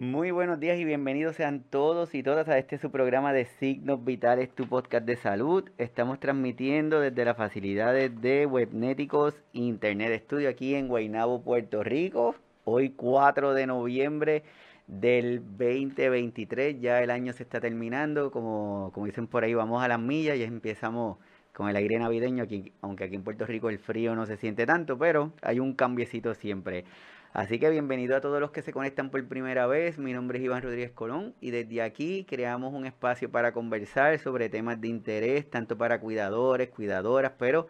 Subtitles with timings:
[0.00, 4.02] Muy buenos días y bienvenidos sean todos y todas a este su programa de Signos
[4.02, 5.68] Vitales, tu podcast de salud.
[5.76, 12.34] Estamos transmitiendo desde las facilidades de Webnéticos Internet Studio aquí en Guaynabo, Puerto Rico.
[12.64, 14.42] Hoy 4 de noviembre
[14.86, 19.88] del 2023, ya el año se está terminando, como, como dicen por ahí, vamos a
[19.88, 21.18] las millas, y empezamos
[21.52, 24.64] con el aire navideño, aquí, aunque aquí en Puerto Rico el frío no se siente
[24.64, 26.86] tanto, pero hay un cambiecito siempre.
[27.32, 29.98] Así que bienvenido a todos los que se conectan por primera vez.
[29.98, 34.48] Mi nombre es Iván Rodríguez Colón y desde aquí creamos un espacio para conversar sobre
[34.48, 37.68] temas de interés, tanto para cuidadores, cuidadoras, pero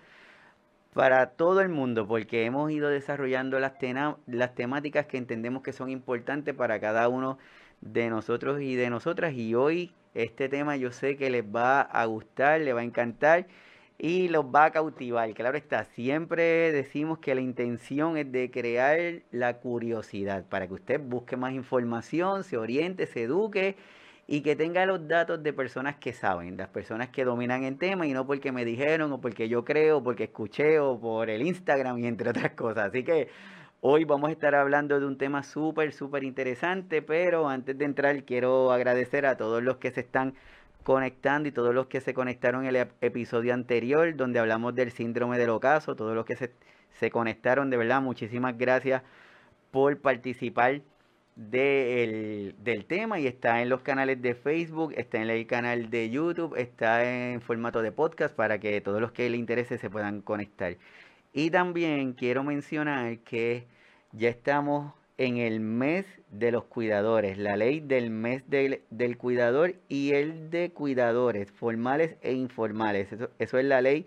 [0.94, 3.74] para todo el mundo, porque hemos ido desarrollando las,
[4.26, 7.36] las temáticas que entendemos que son importantes para cada uno
[7.82, 9.34] de nosotros y de nosotras.
[9.34, 13.46] Y hoy este tema yo sé que les va a gustar, les va a encantar
[14.02, 15.30] y los va a cautivar.
[15.34, 18.98] Claro está, siempre decimos que la intención es de crear
[19.30, 23.76] la curiosidad para que usted busque más información, se oriente, se eduque
[24.26, 28.06] y que tenga los datos de personas que saben, las personas que dominan el tema
[28.06, 31.42] y no porque me dijeron o porque yo creo, o porque escuché o por el
[31.42, 32.88] Instagram y entre otras cosas.
[32.88, 33.28] Así que
[33.82, 38.24] hoy vamos a estar hablando de un tema súper, súper interesante, pero antes de entrar
[38.24, 40.32] quiero agradecer a todos los que se están
[40.82, 45.38] conectando y todos los que se conectaron en el episodio anterior donde hablamos del síndrome
[45.38, 46.52] del ocaso, todos los que se,
[46.98, 49.02] se conectaron, de verdad, muchísimas gracias
[49.70, 50.82] por participar
[51.36, 56.54] del tema y está en los canales de Facebook, está en el canal de YouTube,
[56.56, 60.76] está en formato de podcast para que todos los que le interese se puedan conectar.
[61.32, 63.66] Y también quiero mencionar que
[64.12, 70.12] ya estamos en el mes de los cuidadores, la ley del mes del, cuidador y
[70.12, 73.12] el de cuidadores formales e informales.
[73.12, 74.06] Eso, eso, es la ley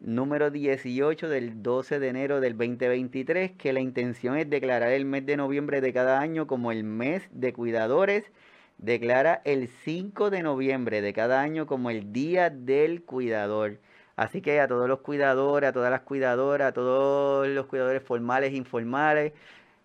[0.00, 5.24] número 18 del 12 de enero del 2023, que la intención es declarar el mes
[5.24, 8.30] de noviembre de cada año como el mes de cuidadores.
[8.76, 13.78] Declara el 5 de noviembre de cada año como el día del cuidador.
[14.14, 18.52] Así que a todos los cuidadores, a todas las cuidadoras, a todos los cuidadores formales
[18.52, 19.32] e informales,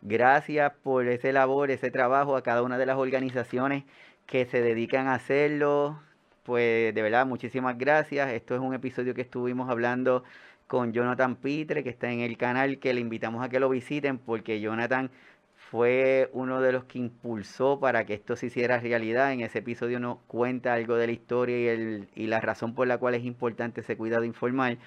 [0.01, 3.83] Gracias por ese labor, ese trabajo a cada una de las organizaciones
[4.25, 5.99] que se dedican a hacerlo.
[6.43, 8.31] Pues de verdad, muchísimas gracias.
[8.31, 10.23] Esto es un episodio que estuvimos hablando
[10.67, 14.19] con Jonathan Pitre, que está en el canal, que le invitamos a que lo visiten
[14.19, 15.11] porque Jonathan
[15.71, 19.33] fue uno de los que impulsó para que esto se hiciera realidad.
[19.33, 22.87] En ese episodio nos cuenta algo de la historia y, el, y la razón por
[22.87, 24.77] la cual es importante ese cuidado informal.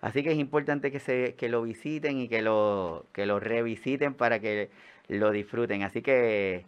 [0.00, 4.14] Así que es importante que, se, que lo visiten y que lo, que lo revisiten
[4.14, 4.70] para que
[5.08, 5.82] lo disfruten.
[5.82, 6.64] Así que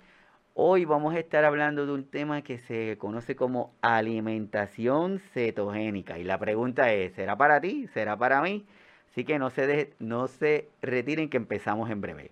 [0.55, 6.19] hoy vamos a estar hablando de un tema que se conoce como alimentación cetogénica.
[6.19, 7.89] Y la pregunta es, ¿será para ti?
[7.95, 8.67] ¿Será para mí?
[9.11, 12.31] Así que no se, no se retiren que empezamos en breve.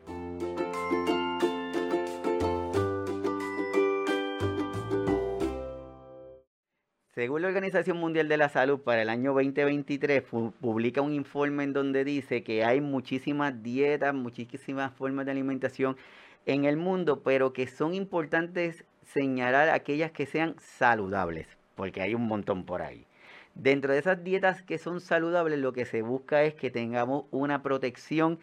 [7.20, 10.22] Según la Organización Mundial de la Salud, para el año 2023
[10.58, 15.98] publica un informe en donde dice que hay muchísimas dietas, muchísimas formas de alimentación
[16.47, 22.26] en el mundo, pero que son importantes señalar aquellas que sean saludables, porque hay un
[22.26, 23.04] montón por ahí.
[23.54, 27.62] Dentro de esas dietas que son saludables, lo que se busca es que tengamos una
[27.62, 28.38] protección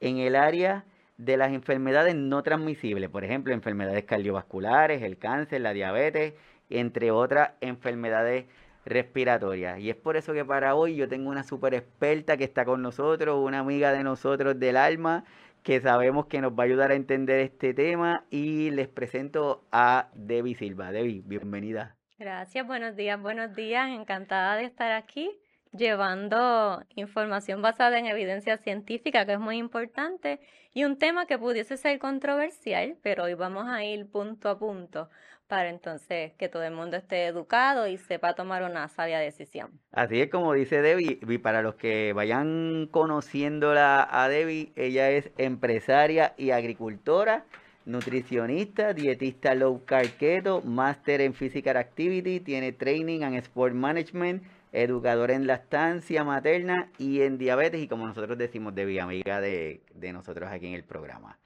[0.00, 0.86] en el área
[1.18, 6.32] de las enfermedades no transmisibles, por ejemplo, enfermedades cardiovasculares, el cáncer, la diabetes,
[6.78, 8.46] entre otras enfermedades
[8.84, 9.78] respiratorias.
[9.78, 12.82] Y es por eso que para hoy yo tengo una super experta que está con
[12.82, 15.24] nosotros, una amiga de nosotros del alma,
[15.62, 18.24] que sabemos que nos va a ayudar a entender este tema.
[18.30, 20.90] Y les presento a Debbie Silva.
[20.92, 21.96] Debbie, bienvenida.
[22.18, 23.88] Gracias, buenos días, buenos días.
[23.90, 25.41] Encantada de estar aquí
[25.72, 30.40] llevando información basada en evidencia científica, que es muy importante,
[30.74, 35.08] y un tema que pudiese ser controversial, pero hoy vamos a ir punto a punto
[35.48, 39.70] para entonces que todo el mundo esté educado y sepa tomar una sabia decisión.
[39.92, 45.30] Así es como dice Debbie, y para los que vayan conociéndola a Debbie, ella es
[45.36, 47.44] empresaria y agricultora,
[47.84, 54.42] nutricionista, dietista low carb keto, máster en physical activity, tiene training en sport management,
[54.72, 60.12] educadora en lactancia materna y en diabetes y como nosotros decimos, Debbie, amiga de, de
[60.12, 61.38] nosotros aquí en el programa.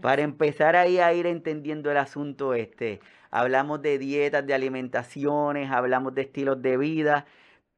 [0.00, 3.00] Para empezar ahí a ir entendiendo el asunto este,
[3.30, 7.26] hablamos de dietas, de alimentaciones, hablamos de estilos de vida,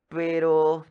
[0.09, 0.85] pero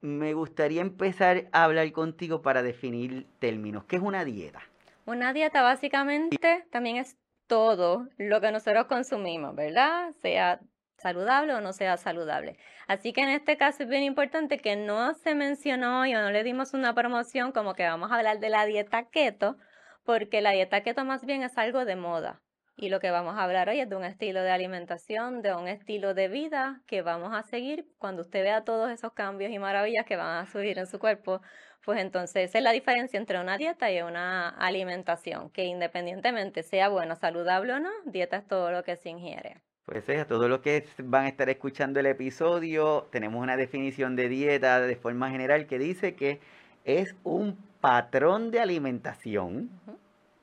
[0.00, 3.84] me gustaría empezar a hablar contigo para definir términos.
[3.84, 4.60] ¿Qué es una dieta?
[5.04, 7.16] Una dieta básicamente también es
[7.46, 10.12] todo lo que nosotros consumimos, ¿verdad?
[10.20, 10.60] Sea
[11.02, 12.56] saludable o no sea saludable.
[12.86, 16.44] Así que en este caso es bien importante que no se mencionó y no le
[16.44, 19.56] dimos una promoción como que vamos a hablar de la dieta keto,
[20.04, 22.40] porque la dieta keto más bien es algo de moda.
[22.76, 25.68] Y lo que vamos a hablar hoy es de un estilo de alimentación, de un
[25.68, 30.06] estilo de vida que vamos a seguir cuando usted vea todos esos cambios y maravillas
[30.06, 31.42] que van a surgir en su cuerpo.
[31.84, 36.88] Pues entonces esa es la diferencia entre una dieta y una alimentación, que independientemente sea
[36.88, 39.60] bueno, saludable o no, dieta es todo lo que se ingiere.
[39.84, 44.28] Pues a todos los que van a estar escuchando el episodio, tenemos una definición de
[44.28, 46.40] dieta de forma general que dice que
[46.84, 49.70] es un patrón de alimentación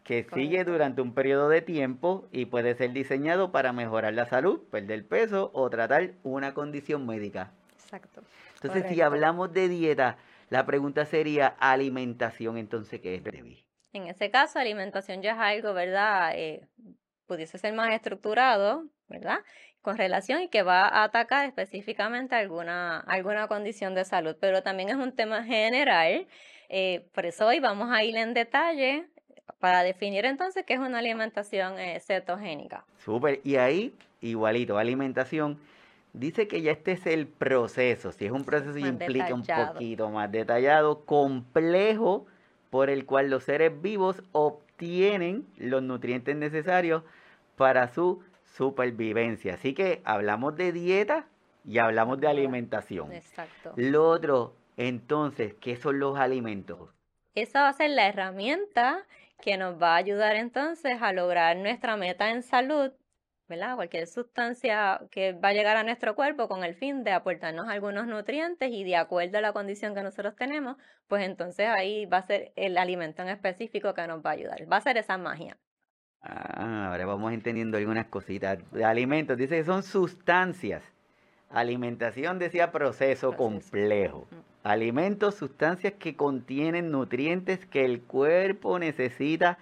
[0.03, 4.59] que sigue durante un periodo de tiempo y puede ser diseñado para mejorar la salud,
[4.71, 7.51] perder peso o tratar una condición médica.
[7.73, 8.23] Exacto.
[8.55, 10.17] Entonces, si hablamos de dieta,
[10.49, 13.63] la pregunta sería alimentación, entonces, ¿qué es, Debbie?
[13.93, 16.33] En ese caso, alimentación ya es algo, ¿verdad?
[16.35, 16.67] Eh,
[17.25, 19.39] pudiese ser más estructurado, ¿verdad?
[19.81, 24.89] Con relación y que va a atacar específicamente alguna, alguna condición de salud, pero también
[24.89, 26.27] es un tema general.
[26.69, 29.05] Eh, por eso hoy vamos a ir en detalle
[29.59, 32.85] para definir entonces qué es una alimentación eh, cetogénica.
[32.99, 35.59] Súper, y ahí igualito, alimentación.
[36.13, 40.09] Dice que ya este es el proceso, si es un proceso que implica un poquito
[40.09, 42.25] más detallado, complejo,
[42.71, 47.03] por el cual los seres vivos obtienen los nutrientes necesarios
[47.55, 49.55] para su supervivencia.
[49.55, 51.27] Así que hablamos de dieta
[51.65, 53.11] y hablamos de alimentación.
[53.11, 53.73] Exacto.
[53.75, 56.89] Lo otro, entonces, ¿qué son los alimentos?
[57.35, 59.05] Esa va a ser la herramienta
[59.41, 62.91] que nos va a ayudar entonces a lograr nuestra meta en salud,
[63.47, 63.75] ¿verdad?
[63.75, 68.07] Cualquier sustancia que va a llegar a nuestro cuerpo con el fin de aportarnos algunos
[68.07, 72.27] nutrientes y de acuerdo a la condición que nosotros tenemos, pues entonces ahí va a
[72.27, 74.71] ser el alimento en específico que nos va a ayudar.
[74.71, 75.57] Va a ser esa magia.
[76.21, 78.59] Ah, ahora vamos entendiendo algunas cositas.
[78.71, 80.83] De alimentos, dice que son sustancias.
[81.49, 84.27] Alimentación decía proceso, complejo.
[84.63, 89.57] Alimentos, sustancias que contienen nutrientes que el cuerpo necesita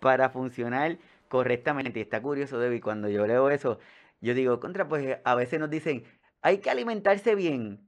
[0.00, 0.98] para funcionar
[1.28, 1.98] correctamente.
[1.98, 3.78] Y está curioso, Debbie, cuando yo leo eso,
[4.20, 6.04] yo digo, contra, pues a veces nos dicen,
[6.40, 7.87] hay que alimentarse bien,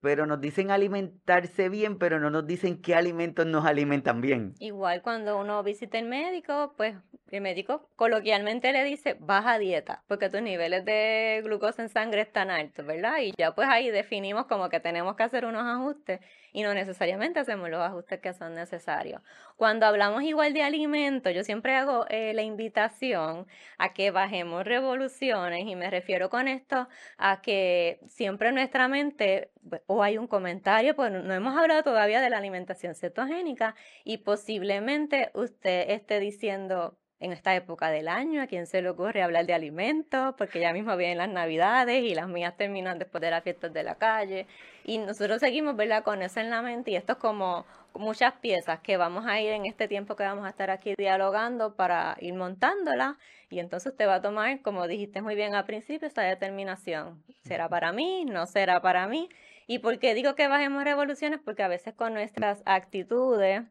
[0.00, 4.54] pero nos dicen alimentarse bien, pero no nos dicen qué alimentos nos alimentan bien.
[4.58, 6.96] Igual cuando uno visita el médico, pues
[7.30, 12.50] el médico coloquialmente le dice, baja dieta, porque tus niveles de glucosa en sangre están
[12.50, 13.18] altos, ¿verdad?
[13.22, 16.20] Y ya pues ahí definimos como que tenemos que hacer unos ajustes
[16.58, 19.22] y no necesariamente hacemos los ajustes que son necesarios.
[19.56, 23.46] Cuando hablamos igual de alimentos, yo siempre hago eh, la invitación
[23.78, 29.82] a que bajemos revoluciones y me refiero con esto a que siempre nuestra mente pues,
[29.86, 35.30] o hay un comentario, pues no hemos hablado todavía de la alimentación cetogénica y posiblemente
[35.34, 39.54] usted esté diciendo, en esta época del año, a quién se le ocurre hablar de
[39.54, 43.72] alimentos, porque ya mismo vienen las navidades y las mías terminan después de las fiestas
[43.72, 44.46] de la calle.
[44.84, 48.80] Y nosotros seguimos, ¿verdad?, con eso en la mente y esto es como muchas piezas
[48.80, 52.34] que vamos a ir en este tiempo que vamos a estar aquí dialogando para ir
[52.34, 53.18] montándola
[53.50, 57.22] y entonces usted va a tomar, como dijiste muy bien al principio, esta determinación.
[57.42, 58.24] ¿Será para mí?
[58.24, 59.28] ¿No será para mí?
[59.66, 61.40] ¿Y por qué digo que bajemos revoluciones?
[61.44, 63.62] Porque a veces con nuestras actitudes,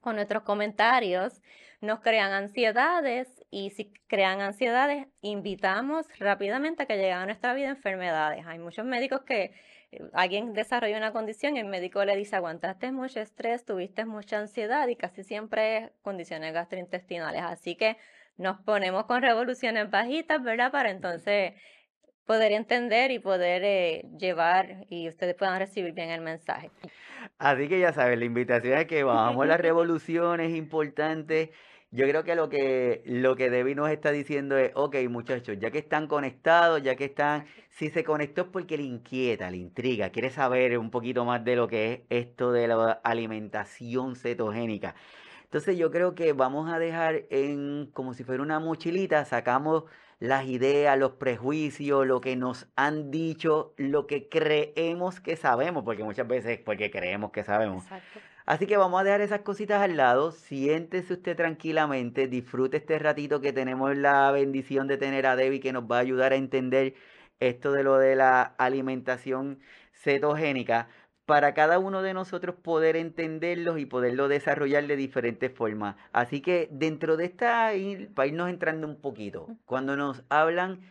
[0.00, 1.40] con nuestros comentarios,
[1.84, 7.68] nos crean ansiedades y si crean ansiedades, invitamos rápidamente a que lleguen a nuestra vida
[7.68, 8.44] enfermedades.
[8.46, 9.54] Hay muchos médicos que
[9.92, 14.38] eh, alguien desarrolla una condición y el médico le dice aguantaste mucho estrés, tuviste mucha
[14.38, 17.42] ansiedad y casi siempre es condiciones gastrointestinales.
[17.42, 17.96] Así que
[18.36, 20.72] nos ponemos con revoluciones bajitas, ¿verdad?
[20.72, 21.52] Para entonces
[22.26, 26.70] poder entender y poder eh, llevar y ustedes puedan recibir bien el mensaje.
[27.38, 31.50] Así que ya saben, la invitación es que bajamos las revoluciones importantes
[31.94, 35.70] yo creo que lo que lo que Debbie nos está diciendo es, ok muchachos, ya
[35.70, 40.10] que están conectados, ya que están, si se conectó es porque le inquieta, le intriga,
[40.10, 44.96] quiere saber un poquito más de lo que es esto de la alimentación cetogénica.
[45.44, 49.84] Entonces yo creo que vamos a dejar en como si fuera una mochilita, sacamos
[50.18, 56.02] las ideas, los prejuicios, lo que nos han dicho, lo que creemos que sabemos, porque
[56.02, 57.84] muchas veces porque creemos que sabemos.
[57.84, 60.30] Exacto Así que vamos a dejar esas cositas al lado.
[60.30, 65.72] Siéntese usted tranquilamente, disfrute este ratito que tenemos la bendición de tener a Debbie que
[65.72, 66.94] nos va a ayudar a entender
[67.40, 69.60] esto de lo de la alimentación
[69.92, 70.88] cetogénica
[71.26, 75.96] para cada uno de nosotros poder entenderlos y poderlo desarrollar de diferentes formas.
[76.12, 77.72] Así que dentro de esta,
[78.14, 80.82] para irnos entrando un poquito, cuando nos hablan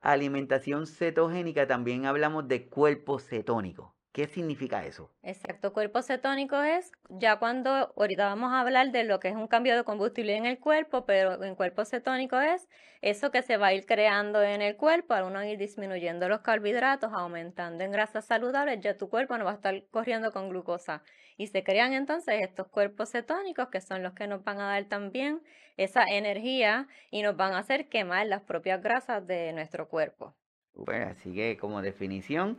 [0.00, 3.94] alimentación cetogénica, también hablamos de cuerpo cetónico.
[4.12, 5.10] ¿Qué significa eso?
[5.22, 9.46] Exacto, cuerpo cetónico es ya cuando, ahorita vamos a hablar de lo que es un
[9.46, 12.68] cambio de combustible en el cuerpo, pero en cuerpo cetónico es
[13.00, 16.40] eso que se va a ir creando en el cuerpo, al uno ir disminuyendo los
[16.40, 21.02] carbohidratos, aumentando en grasas saludables, ya tu cuerpo no va a estar corriendo con glucosa.
[21.36, 24.84] Y se crean entonces estos cuerpos cetónicos que son los que nos van a dar
[24.86, 25.40] también
[25.76, 30.34] esa energía y nos van a hacer quemar las propias grasas de nuestro cuerpo.
[30.74, 32.58] Bueno, así que como definición,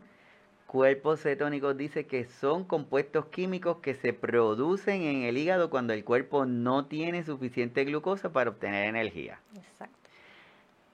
[0.73, 6.03] cuerpos cetónicos dice que son compuestos químicos que se producen en el hígado cuando el
[6.03, 9.39] cuerpo no tiene suficiente glucosa para obtener energía.
[9.55, 9.95] Exacto.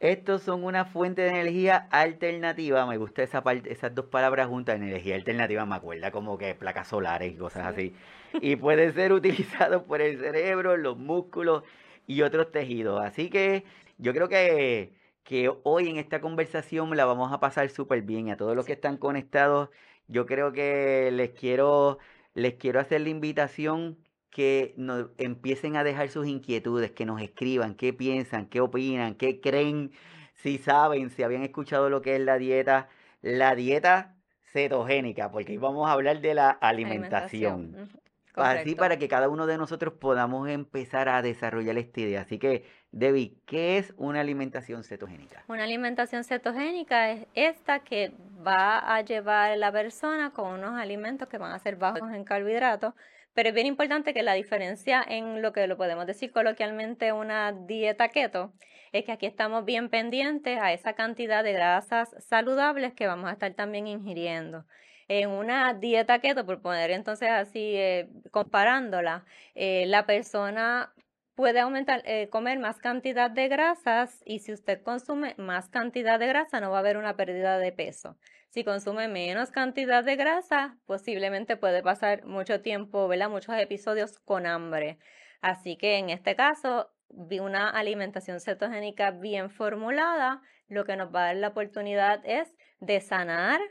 [0.02, 2.86] Estos son una fuente de energía alternativa.
[2.88, 6.90] Me gusta esa parte, esas dos palabras juntas, energía alternativa, me acuerda como que placas
[6.90, 7.96] solares y cosas así.
[8.42, 11.64] Y puede ser utilizado por el cerebro, los músculos
[12.06, 13.02] y otros tejidos.
[13.02, 13.64] Así que
[13.98, 14.92] yo creo que
[15.30, 18.32] que hoy en esta conversación la vamos a pasar súper bien.
[18.32, 19.70] A todos los que están conectados,
[20.08, 22.00] yo creo que les quiero,
[22.34, 24.00] les quiero hacer la invitación
[24.32, 29.40] que nos empiecen a dejar sus inquietudes, que nos escriban qué piensan, qué opinan, qué
[29.40, 29.92] creen,
[30.34, 32.90] si saben, si habían escuchado lo que es la dieta,
[33.22, 34.16] la dieta
[34.52, 37.88] cetogénica, porque hoy vamos a hablar de la alimentación.
[38.34, 42.22] Así para que cada uno de nosotros podamos empezar a desarrollar esta idea.
[42.22, 45.44] Así que, Debbie, ¿qué es una alimentación cetogénica?
[45.48, 48.12] Una alimentación cetogénica es esta que
[48.46, 52.96] va a llevar la persona con unos alimentos que van a ser bajos en carbohidratos,
[53.36, 57.52] pero es bien importante que la diferencia en lo que lo podemos decir coloquialmente una
[57.52, 58.54] dieta keto
[58.92, 63.34] es que aquí estamos bien pendientes a esa cantidad de grasas saludables que vamos a
[63.34, 64.66] estar también ingiriendo
[65.08, 70.94] en una dieta keto, por poner entonces así, eh, comparándola, eh, la persona
[71.40, 76.28] puede aumentar, eh, comer más cantidad de grasas y si usted consume más cantidad de
[76.28, 78.18] grasa no va a haber una pérdida de peso.
[78.50, 83.30] Si consume menos cantidad de grasa, posiblemente puede pasar mucho tiempo, ¿verdad?
[83.30, 84.98] Muchos episodios con hambre.
[85.40, 91.26] Así que en este caso, una alimentación cetogénica bien formulada, lo que nos va a
[91.28, 93.62] dar la oportunidad es de sanar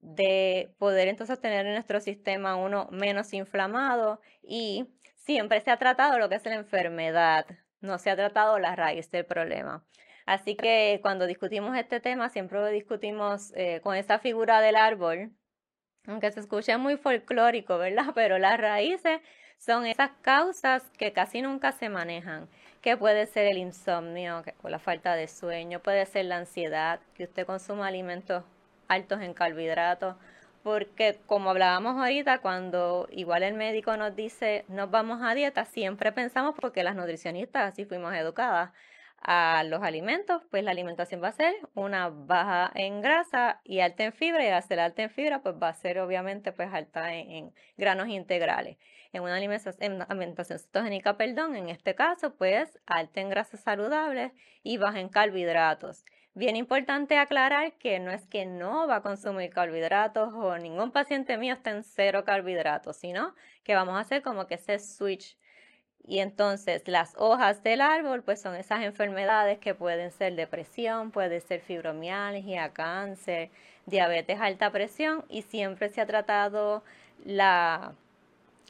[0.00, 4.86] de poder entonces tener en nuestro sistema uno menos inflamado y
[5.26, 7.46] siempre se ha tratado lo que es la enfermedad,
[7.80, 9.84] no se ha tratado la raíz del problema.
[10.24, 15.32] Así que cuando discutimos este tema siempre lo discutimos eh, con esa figura del árbol,
[16.06, 18.06] aunque se escucha muy folclórico, ¿verdad?
[18.14, 19.20] Pero las raíces
[19.58, 22.48] son esas causas que casi nunca se manejan,
[22.80, 27.24] que puede ser el insomnio, o la falta de sueño, puede ser la ansiedad, que
[27.24, 28.44] usted consuma alimentos
[28.88, 30.16] altos en carbohidratos,
[30.66, 36.10] porque como hablábamos ahorita, cuando igual el médico nos dice nos vamos a dieta, siempre
[36.10, 38.72] pensamos, porque las nutricionistas así fuimos educadas,
[39.20, 44.02] a los alimentos, pues la alimentación va a ser una baja en grasa y alta
[44.02, 47.52] en fibra, y al alta en fibra, pues va a ser obviamente pues alta en,
[47.76, 48.76] granos integrales.
[49.12, 54.32] En una alimentación, alimentación cetogénica, perdón, en este caso, pues alta en grasas saludables
[54.64, 56.04] y baja en carbohidratos.
[56.36, 61.38] Bien importante aclarar que no es que no va a consumir carbohidratos o ningún paciente
[61.38, 65.38] mío está en cero carbohidratos, sino que vamos a hacer como que ese switch.
[66.06, 71.40] Y entonces las hojas del árbol pues son esas enfermedades que pueden ser depresión, puede
[71.40, 73.48] ser fibromialgia, cáncer,
[73.86, 76.84] diabetes, alta presión y siempre se ha tratado
[77.24, 77.94] la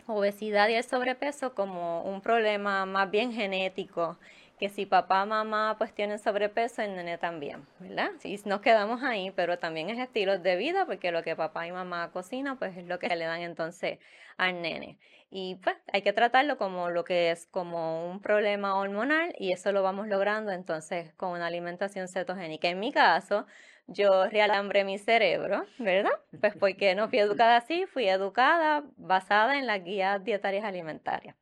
[0.07, 4.17] obesidad y el sobrepeso como un problema más bien genético
[4.59, 8.11] que si papá, mamá pues tienen sobrepeso, el nene también, ¿verdad?
[8.45, 12.11] Nos quedamos ahí, pero también es estilos de vida, porque lo que papá y mamá
[12.13, 13.99] cocinan, pues es lo que le dan entonces
[14.39, 14.99] al nene.
[15.31, 19.73] Y pues hay que tratarlo como lo que es como un problema hormonal y eso
[19.73, 22.69] lo vamos logrando entonces con una alimentación cetogénica.
[22.69, 23.47] En mi caso,
[23.87, 26.13] yo realambré mi cerebro, ¿verdad?
[26.41, 31.37] Pues porque no fui educada así, fui educada basada en las guías dietarias alimentarias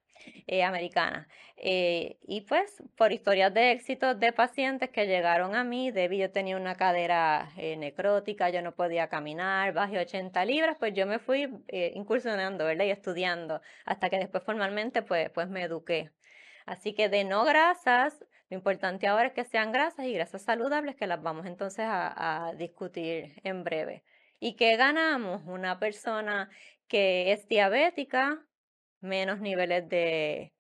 [0.47, 1.29] eh, americana.
[1.57, 6.31] Eh, y pues por historias de éxito de pacientes que llegaron a mí, Debbie, yo
[6.31, 11.19] tenía una cadera eh, necrótica, yo no podía caminar, bajé 80 libras, pues yo me
[11.19, 11.49] fui
[11.95, 12.85] incursionando, ¿verdad?
[12.85, 16.11] Y estudiando, hasta que después formalmente pues, pues me eduqué.
[16.67, 20.97] Así que de no grasas, lo importante ahora es que sean grasas y grasas saludables
[20.97, 24.03] que las vamos entonces a, a discutir en breve.
[24.41, 25.43] ¿Y qué ganamos?
[25.47, 26.51] Una persona
[26.89, 28.45] que es diabética,
[29.05, 30.53] menos niveles de,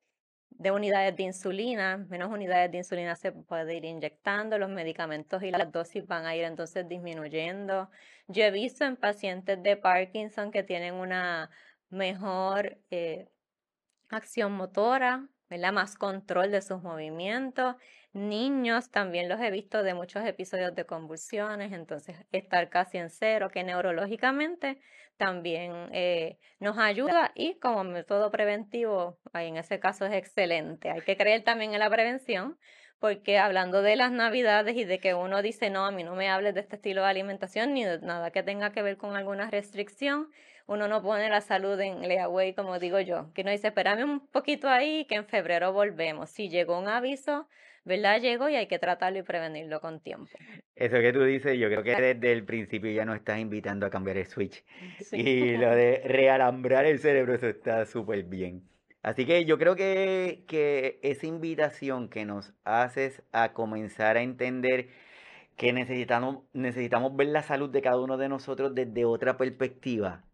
[0.51, 5.51] de unidades de insulina, menos unidades de insulina se puede ir inyectando, los medicamentos y
[5.51, 7.91] las dosis van a ir entonces disminuyendo.
[8.29, 11.51] Yo he visto en pacientes de Parkinson que tienen una
[11.89, 13.29] mejor eh,
[14.11, 15.29] acción motora,
[15.73, 17.77] más control de sus movimientos.
[18.13, 23.51] Niños también los he visto de muchos episodios de convulsiones, entonces estar casi en cero,
[23.51, 24.79] que neurológicamente
[25.17, 30.91] también eh, nos ayuda y como método preventivo, en ese caso es excelente.
[30.91, 32.59] Hay que creer también en la prevención,
[32.99, 36.31] porque hablando de las navidades y de que uno dice, no, a mí no me
[36.31, 39.51] hables de este estilo de alimentación ni de nada que tenga que ver con alguna
[39.51, 40.31] restricción,
[40.67, 44.27] uno no pone la salud en layaway, como digo yo, que uno dice, espérame un
[44.29, 46.31] poquito ahí, que en febrero volvemos.
[46.31, 47.47] Si llegó un aviso,
[47.85, 48.21] ¿verdad?
[48.21, 50.31] Llegó y hay que tratarlo y prevenirlo con tiempo.
[50.75, 53.91] Eso que tú dices, yo creo que desde el principio ya nos estás invitando a
[53.91, 54.65] cambiar el switch.
[55.13, 58.63] Y lo de realambrar el cerebro, eso está súper bien.
[59.03, 64.89] Así que yo creo que, que esa invitación que nos haces a comenzar a entender
[65.57, 70.25] que necesitamos, necesitamos ver la salud de cada uno de nosotros desde otra perspectiva.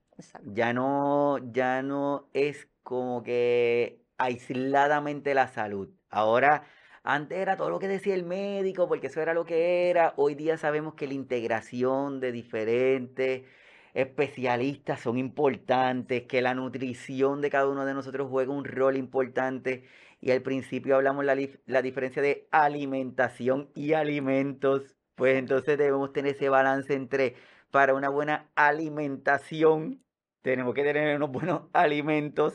[0.44, 5.88] Ya no, ya no es como que aisladamente la salud.
[6.10, 6.64] Ahora,
[7.02, 10.12] antes era todo lo que decía el médico, porque eso era lo que era.
[10.16, 13.44] Hoy día sabemos que la integración de diferentes
[13.94, 19.84] especialistas son importantes, que la nutrición de cada uno de nosotros juega un rol importante.
[20.20, 21.36] Y al principio hablamos la,
[21.66, 24.96] la diferencia de alimentación y alimentos.
[25.14, 27.36] Pues entonces debemos tener ese balance entre
[27.70, 30.02] para una buena alimentación
[30.42, 32.54] tenemos que tener unos buenos alimentos.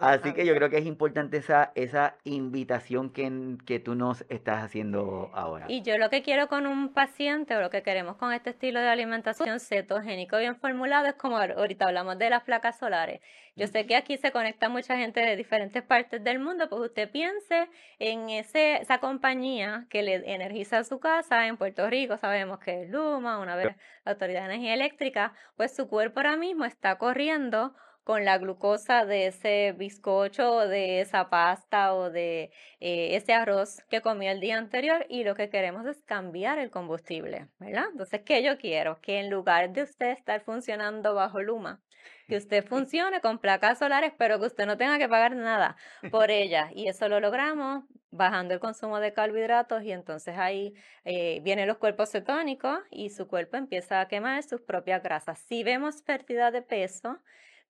[0.00, 4.62] Así que yo creo que es importante esa, esa invitación que, que tú nos estás
[4.62, 5.66] haciendo ahora.
[5.68, 8.80] Y yo lo que quiero con un paciente o lo que queremos con este estilo
[8.80, 13.20] de alimentación cetogénico bien formulado es como ahorita hablamos de las placas solares.
[13.56, 17.08] Yo sé que aquí se conecta mucha gente de diferentes partes del mundo, pues usted
[17.08, 17.68] piense
[18.00, 22.90] en ese, esa compañía que le energiza su casa en Puerto Rico, sabemos que es
[22.90, 27.74] Luma, una vez la Autoridad de Energía Eléctrica, pues su cuerpo ahora mismo está corriendo
[28.04, 33.82] con la glucosa de ese bizcocho o de esa pasta o de eh, ese arroz
[33.88, 37.86] que comió el día anterior y lo que queremos es cambiar el combustible, ¿verdad?
[37.90, 39.00] Entonces, ¿qué yo quiero?
[39.00, 41.80] Que en lugar de usted estar funcionando bajo Luma,
[42.28, 45.76] que usted funcione con placas solares, pero que usted no tenga que pagar nada
[46.10, 46.70] por ellas.
[46.74, 51.78] Y eso lo logramos bajando el consumo de carbohidratos y entonces ahí eh, vienen los
[51.78, 55.38] cuerpos cetónicos y su cuerpo empieza a quemar sus propias grasas.
[55.40, 57.18] Si vemos pérdida de peso,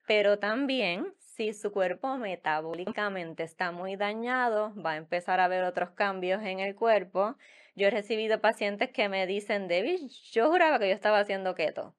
[0.06, 5.90] pero también si su cuerpo metabólicamente está muy dañado, va a empezar a haber otros
[5.90, 7.37] cambios en el cuerpo.
[7.75, 11.95] Yo he recibido pacientes que me dicen, David, yo juraba que yo estaba haciendo keto.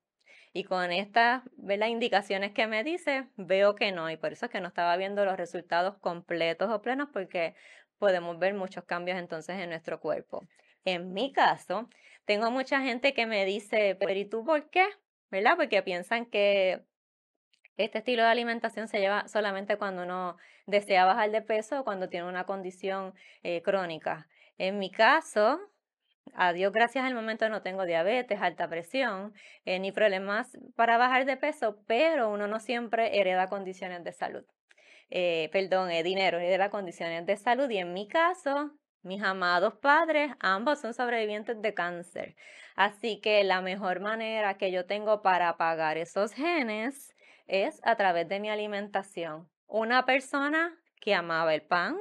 [0.53, 4.09] Y con estas las indicaciones que me dice, veo que no.
[4.09, 7.55] Y por eso es que no estaba viendo los resultados completos o plenos porque
[7.97, 10.47] podemos ver muchos cambios entonces en nuestro cuerpo.
[10.85, 11.89] En mi caso,
[12.23, 14.85] tengo mucha gente que me dice, pero ¿y tú por qué?
[15.29, 15.57] ¿Verdad?
[15.57, 16.85] Porque piensan que
[17.77, 22.09] este estilo de alimentación se lleva solamente cuando uno desea bajar de peso o cuando
[22.09, 24.27] tiene una condición eh, crónica.
[24.57, 25.59] En mi caso,
[26.33, 29.33] a Dios gracias al momento no tengo diabetes, alta presión,
[29.65, 34.45] eh, ni problemas para bajar de peso, pero uno no siempre hereda condiciones de salud.
[35.09, 38.71] Eh, perdón, eh, dinero, hereda condiciones de salud y en mi caso,
[39.03, 42.35] mis amados padres, ambos son sobrevivientes de cáncer.
[42.75, 47.14] Así que la mejor manera que yo tengo para pagar esos genes
[47.47, 49.47] es a través de mi alimentación.
[49.67, 51.97] Una persona que amaba el pan,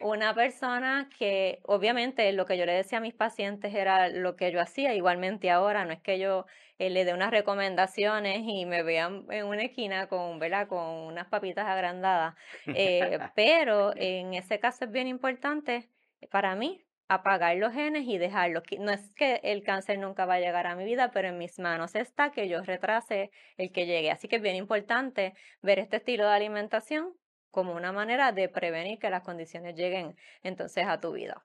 [0.00, 4.52] una persona que obviamente lo que yo le decía a mis pacientes era lo que
[4.52, 6.46] yo hacía, igualmente ahora, no es que yo
[6.78, 10.68] eh, le dé unas recomendaciones y me vean en una esquina con, ¿verdad?
[10.68, 12.34] con unas papitas agrandadas,
[12.66, 15.88] eh, pero en ese caso es bien importante
[16.30, 18.62] para mí apagar los genes y dejarlos.
[18.80, 21.58] No es que el cáncer nunca va a llegar a mi vida, pero en mis
[21.58, 24.10] manos está que yo retrase el que llegue.
[24.10, 27.14] Así que es bien importante ver este estilo de alimentación
[27.50, 31.42] como una manera de prevenir que las condiciones lleguen entonces a tu vida.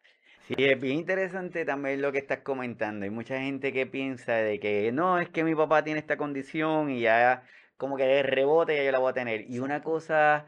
[0.47, 3.05] Sí, es bien interesante también lo que estás comentando.
[3.05, 6.89] Hay mucha gente que piensa de que no, es que mi papá tiene esta condición
[6.89, 7.43] y ya
[7.77, 9.49] como que de rebote ya yo la voy a tener.
[9.49, 10.47] Y una cosa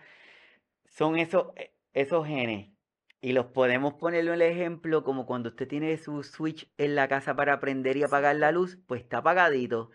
[0.85, 1.47] son esos,
[1.93, 2.72] esos genes.
[3.23, 7.07] Y los podemos ponerlo en el ejemplo como cuando usted tiene su switch en la
[7.07, 9.91] casa para prender y apagar la luz, pues está apagadito.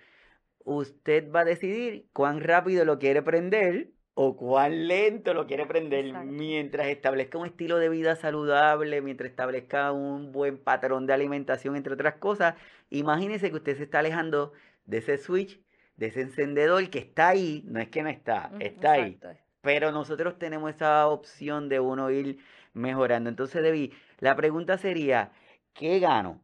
[0.64, 6.10] Usted va a decidir cuán rápido lo quiere prender o cuán lento lo quiere prender
[6.24, 11.92] mientras establezca un estilo de vida saludable, mientras establezca un buen patrón de alimentación, entre
[11.92, 12.54] otras cosas.
[12.88, 14.54] Imagínese que usted se está alejando
[14.86, 15.60] de ese switch,
[15.96, 19.20] de ese encendedor que está ahí, no es que no está, está ahí.
[19.60, 22.38] Pero nosotros tenemos esa opción de uno ir
[22.78, 23.28] mejorando.
[23.30, 25.32] Entonces, Debbie, la pregunta sería,
[25.74, 26.40] ¿qué gano?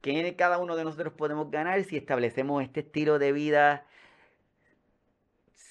[0.00, 3.86] ¿Qué cada uno de nosotros podemos ganar si establecemos este estilo de vida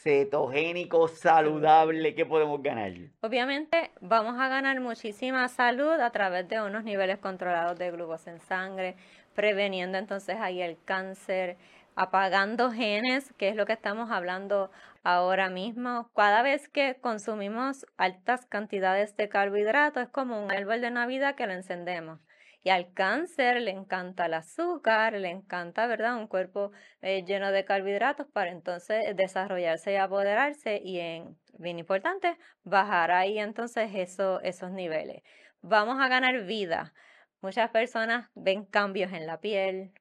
[0.04, 2.92] cetogénico, saludable, ¿qué podemos ganar?
[3.22, 8.42] Obviamente vamos a ganar muchísima salud a través de unos niveles controlados de glucosa en
[8.42, 8.96] sangre,
[9.34, 11.58] preveniendo entonces ahí el cáncer,
[11.96, 14.72] apagando genes, que es lo que estamos hablando
[15.04, 16.10] ahora mismo.
[16.16, 21.48] Cada vez que consumimos altas cantidades de carbohidratos es como un árbol de Navidad que
[21.48, 22.20] lo encendemos.
[22.66, 26.16] Y al cáncer le encanta el azúcar, le encanta, ¿verdad?
[26.16, 32.38] Un cuerpo eh, lleno de carbohidratos para entonces desarrollarse y apoderarse y en, bien importante,
[32.64, 35.24] bajar ahí entonces eso, esos niveles.
[35.62, 36.94] Vamos a ganar vida.
[37.42, 39.92] Muchas personas ven cambios en la piel,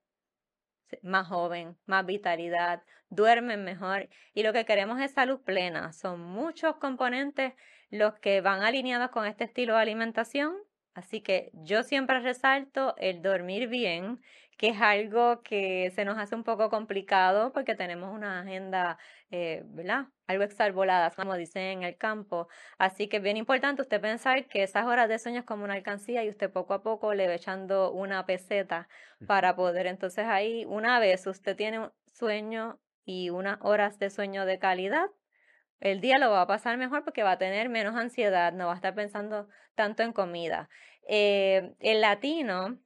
[1.02, 5.92] más joven, más vitalidad, duermen mejor y lo que queremos es salud plena.
[5.92, 7.55] Son muchos componentes
[7.90, 10.55] los que van alineados con este estilo de alimentación
[10.94, 14.20] Así que yo siempre resalto el dormir bien,
[14.59, 18.98] que es algo que se nos hace un poco complicado porque tenemos una agenda,
[19.31, 20.07] eh, ¿verdad?
[20.33, 22.49] Algo exarbolada, como dicen en el campo.
[22.79, 25.75] Así que es bien importante usted pensar que esas horas de sueño es como una
[25.75, 28.88] alcancía y usted poco a poco le va echando una peseta
[29.27, 34.47] para poder entonces ahí, una vez usted tiene un sueño y unas horas de sueño
[34.47, 35.07] de calidad,
[35.81, 38.73] el día lo va a pasar mejor porque va a tener menos ansiedad, no va
[38.73, 40.71] a estar pensando tanto en comida.
[41.07, 42.79] Eh, el latino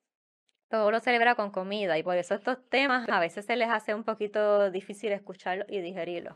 [0.68, 3.94] todo lo celebra con comida y por eso estos temas a veces se les hace
[3.94, 6.34] un poquito difícil escucharlos y digerirlos.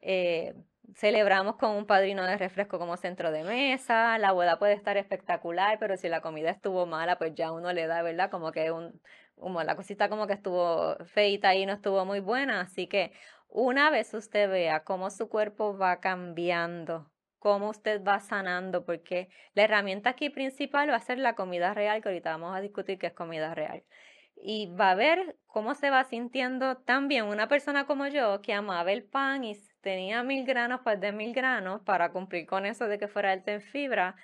[0.00, 0.54] Eh,
[0.94, 5.78] celebramos con un padrino de refresco como centro de mesa, la boda puede estar espectacular,
[5.78, 8.30] pero si la comida estuvo mala, pues ya uno le da, ¿verdad?
[8.30, 9.00] Como que un,
[9.36, 13.12] como la cosita como que estuvo feita y no estuvo muy buena, así que
[13.48, 19.64] una vez usted vea cómo su cuerpo va cambiando, cómo usted va sanando, porque la
[19.64, 23.08] herramienta aquí principal va a ser la comida real, que ahorita vamos a discutir qué
[23.08, 23.82] es comida real.
[24.36, 28.92] Y va a ver cómo se va sintiendo también una persona como yo que amaba
[28.92, 32.98] el pan y tenía mil granos, pues de mil granos para cumplir con eso de
[32.98, 34.16] que fuera alta en fibra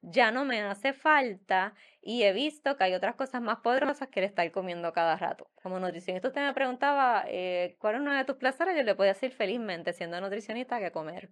[0.00, 4.20] ya no me hace falta y he visto que hay otras cosas más poderosas que
[4.20, 5.50] le estar comiendo cada rato.
[5.56, 9.12] Como nutricionista usted me preguntaba eh, cuál es uno de tus placeres, yo le podía
[9.12, 11.30] decir felizmente siendo nutricionista que comer.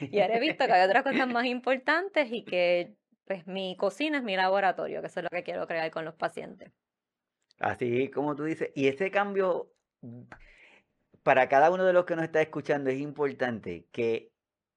[0.00, 2.94] Y ahora he visto que hay otras cosas más importantes y que
[3.26, 6.14] pues mi cocina es mi laboratorio, que eso es lo que quiero crear con los
[6.14, 6.72] pacientes.
[7.58, 9.72] Así como tú dices, y ese cambio
[11.22, 14.32] para cada uno de los que nos está escuchando es importante que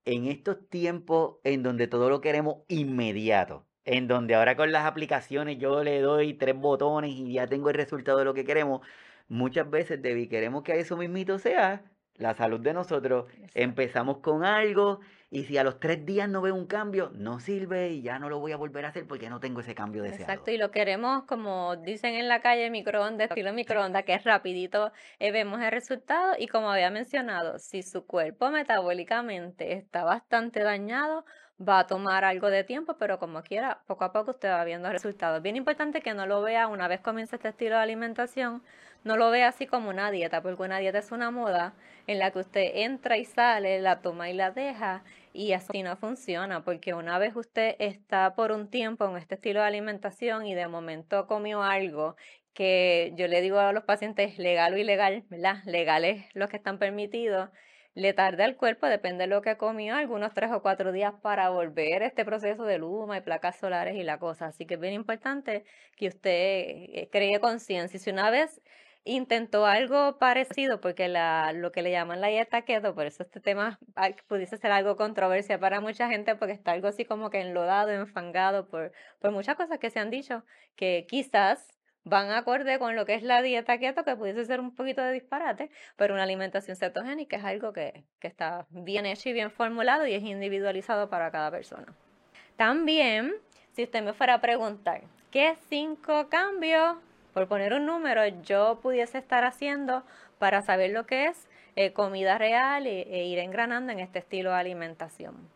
[0.05, 5.57] en estos tiempos en donde todo lo queremos inmediato, en donde ahora con las aplicaciones
[5.59, 8.81] yo le doy tres botones y ya tengo el resultado de lo que queremos,
[9.27, 11.83] muchas veces Debbie queremos que eso mismito sea
[12.15, 13.25] la salud de nosotros.
[13.53, 14.99] Empezamos con algo
[15.33, 18.27] y si a los tres días no veo un cambio, no sirve y ya no
[18.27, 20.23] lo voy a volver a hacer porque no tengo ese cambio deseado.
[20.23, 24.91] Exacto, y lo queremos, como dicen en la calle, microondas, estilo microondas, que es rapidito,
[25.19, 31.23] eh, vemos el resultado y como había mencionado, si su cuerpo metabólicamente está bastante dañado,
[31.61, 34.91] va a tomar algo de tiempo, pero como quiera, poco a poco usted va viendo
[34.91, 35.41] resultados.
[35.41, 38.63] Bien importante que no lo vea una vez comienza este estilo de alimentación,
[39.03, 41.73] no lo vea así como una dieta, porque una dieta es una moda
[42.07, 45.95] en la que usted entra y sale, la toma y la deja, y así no
[45.97, 50.55] funciona, porque una vez usted está por un tiempo en este estilo de alimentación y
[50.55, 52.15] de momento comió algo
[52.53, 55.63] que yo le digo a los pacientes legal o ilegal, ¿verdad?
[55.65, 57.49] Legales los que están permitidos
[57.93, 61.49] le tarda al cuerpo, depende de lo que comió, algunos tres o cuatro días para
[61.49, 64.47] volver este proceso de luma y placas solares y la cosa.
[64.47, 65.65] Así que es bien importante
[65.97, 67.99] que usted eh, cree conciencia.
[67.99, 68.61] Si una vez
[69.03, 73.39] intentó algo parecido, porque la, lo que le llaman la dieta keto, por eso este
[73.39, 73.79] tema
[74.27, 78.67] pudiese ser algo controversia para mucha gente, porque está algo así como que enlodado, enfangado
[78.67, 80.43] por, por muchas cosas que se han dicho,
[80.75, 81.67] que quizás
[82.03, 85.13] van acorde con lo que es la dieta keto, que pudiese ser un poquito de
[85.13, 90.05] disparate, pero una alimentación cetogénica es algo que, que está bien hecho y bien formulado
[90.07, 91.93] y es individualizado para cada persona.
[92.55, 93.33] También,
[93.73, 96.97] si usted me fuera a preguntar, ¿qué cinco cambios,
[97.33, 100.03] por poner un número, yo pudiese estar haciendo
[100.39, 104.51] para saber lo que es eh, comida real e, e ir engranando en este estilo
[104.51, 105.49] de alimentación?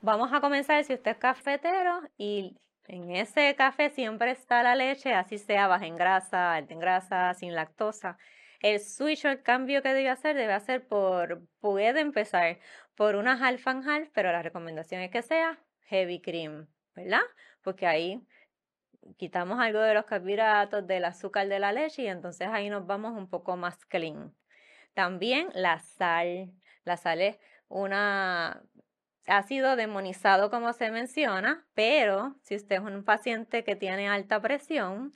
[0.00, 5.12] Vamos a comenzar si usted es cafetero y en ese café siempre está la leche,
[5.12, 8.16] así sea baja en grasa, alta en grasa, sin lactosa.
[8.60, 12.58] El switch o el cambio que debe hacer debe hacer por, puede empezar
[12.96, 17.20] por una half and half, pero la recomendación es que sea heavy cream, ¿verdad?
[17.62, 18.20] Porque ahí
[19.16, 23.16] quitamos algo de los carbohidratos, del azúcar de la leche y entonces ahí nos vamos
[23.16, 24.34] un poco más clean.
[24.94, 26.52] También la sal.
[26.84, 28.62] La sal es una
[29.28, 34.40] ha sido demonizado como se menciona, pero si usted es un paciente que tiene alta
[34.40, 35.12] presión,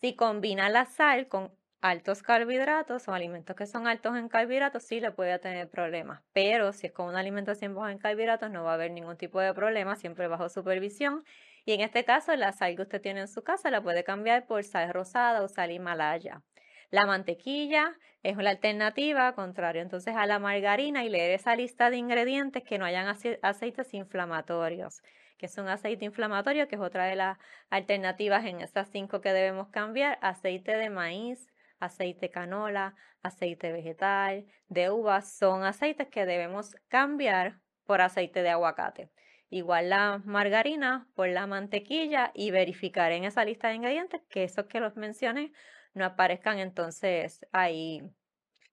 [0.00, 5.00] si combina la sal con altos carbohidratos o alimentos que son altos en carbohidratos, sí
[5.00, 6.22] le puede tener problemas.
[6.32, 9.40] Pero si es con una alimentación baja en carbohidratos, no va a haber ningún tipo
[9.40, 11.24] de problema, siempre bajo supervisión.
[11.64, 14.46] Y en este caso, la sal que usted tiene en su casa la puede cambiar
[14.46, 16.42] por sal rosada o sal himalaya.
[16.90, 21.96] La mantequilla es una alternativa, contrario entonces a la margarina, y leer esa lista de
[21.96, 23.06] ingredientes que no hayan
[23.42, 25.02] aceites inflamatorios
[25.42, 27.36] que es un aceite inflamatorio, que es otra de las
[27.68, 31.48] alternativas en esas cinco que debemos cambiar, aceite de maíz,
[31.80, 32.94] aceite canola,
[33.24, 39.10] aceite vegetal, de uvas, son aceites que debemos cambiar por aceite de aguacate.
[39.52, 44.64] Igual la margarina por la mantequilla y verificar en esa lista de ingredientes que esos
[44.64, 45.52] que los mencioné
[45.92, 48.02] no aparezcan entonces ahí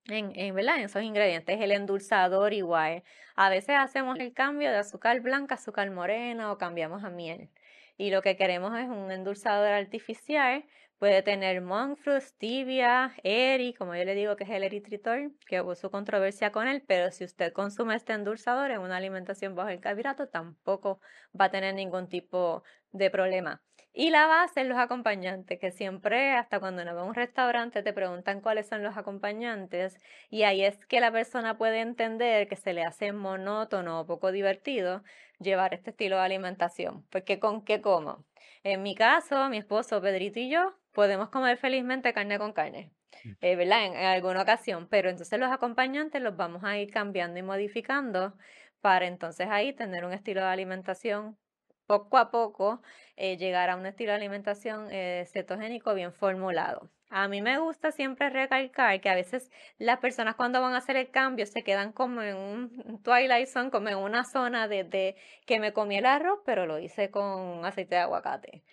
[0.08, 0.78] en, en, ¿verdad?
[0.78, 1.60] en esos ingredientes.
[1.60, 3.04] El endulzador igual.
[3.36, 7.50] A veces hacemos el cambio de azúcar blanca a azúcar morena o cambiamos a miel.
[7.98, 10.63] Y lo que queremos es un endulzador artificial
[10.99, 15.62] Puede tener monk fruit, stevia, eri, como yo le digo que es el eritritol, que
[15.62, 19.69] hubo su controversia con él, pero si usted consume este endulzador en una alimentación bajo
[19.69, 20.99] el carbohidrato, tampoco
[21.39, 23.62] va a tener ningún tipo de problema.
[23.93, 27.81] Y la base es los acompañantes, que siempre, hasta cuando uno va a un restaurante,
[27.81, 29.95] te preguntan cuáles son los acompañantes,
[30.29, 34.33] y ahí es que la persona puede entender que se le hace monótono o poco
[34.33, 35.01] divertido
[35.39, 37.05] llevar este estilo de alimentación.
[37.09, 38.25] Porque con qué como.
[38.63, 42.91] En mi caso, mi esposo Pedrito y yo podemos comer felizmente carne con carne,
[43.23, 43.32] mm.
[43.41, 43.86] eh, ¿verdad?
[43.86, 48.36] En, alguna ocasión, pero entonces los acompañantes los vamos a ir cambiando y modificando
[48.82, 51.38] para entonces ahí tener un estilo de alimentación
[51.86, 52.82] poco a poco,
[53.17, 56.89] eh, llegar a un estilo de alimentación eh, cetogénico bien formulado.
[57.10, 59.49] A mí me gusta siempre recalcar que a veces
[59.80, 63.71] las personas cuando van a hacer el cambio se quedan como en un twilight zone,
[63.71, 65.15] como en una zona de, de
[65.47, 68.63] que me comí el arroz, pero lo hice con aceite de aguacate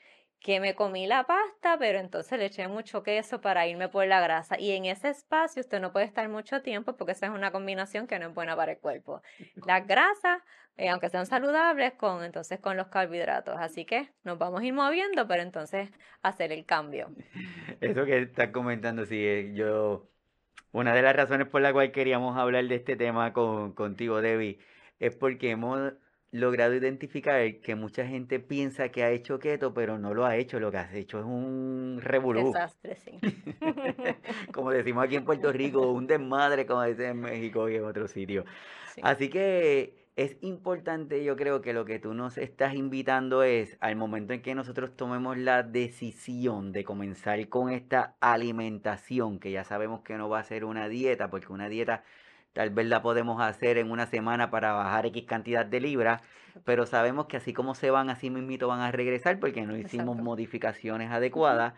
[0.46, 4.20] que me comí la pasta, pero entonces le eché mucho queso para irme por la
[4.20, 4.56] grasa.
[4.60, 8.06] Y en ese espacio usted no puede estar mucho tiempo porque esa es una combinación
[8.06, 9.22] que no es buena para el cuerpo.
[9.66, 10.40] Las grasas,
[10.76, 13.56] eh, aunque sean saludables, con entonces con los carbohidratos.
[13.58, 15.90] Así que nos vamos a ir moviendo, pero entonces
[16.22, 17.10] hacer el cambio.
[17.80, 20.08] Eso que estás comentando, sí, eh, yo...
[20.70, 24.60] Una de las razones por la cual queríamos hablar de este tema con, contigo, Debbie,
[25.00, 25.94] es porque hemos
[26.40, 30.60] logrado identificar que mucha gente piensa que ha hecho keto, pero no lo ha hecho.
[30.60, 32.46] Lo que has hecho es un revolú.
[32.46, 33.18] Desastre, sí.
[34.52, 38.08] como decimos aquí en Puerto Rico, un desmadre, como dicen en México y en otro
[38.08, 38.44] sitio.
[39.02, 43.96] Así que es importante, yo creo que lo que tú nos estás invitando es al
[43.96, 50.00] momento en que nosotros tomemos la decisión de comenzar con esta alimentación, que ya sabemos
[50.00, 52.02] que no va a ser una dieta, porque una dieta
[52.56, 56.22] Tal vez la podemos hacer en una semana para bajar X cantidad de libras,
[56.64, 60.16] pero sabemos que así como se van, así mismito van a regresar porque no hicimos
[60.16, 61.74] modificaciones adecuadas.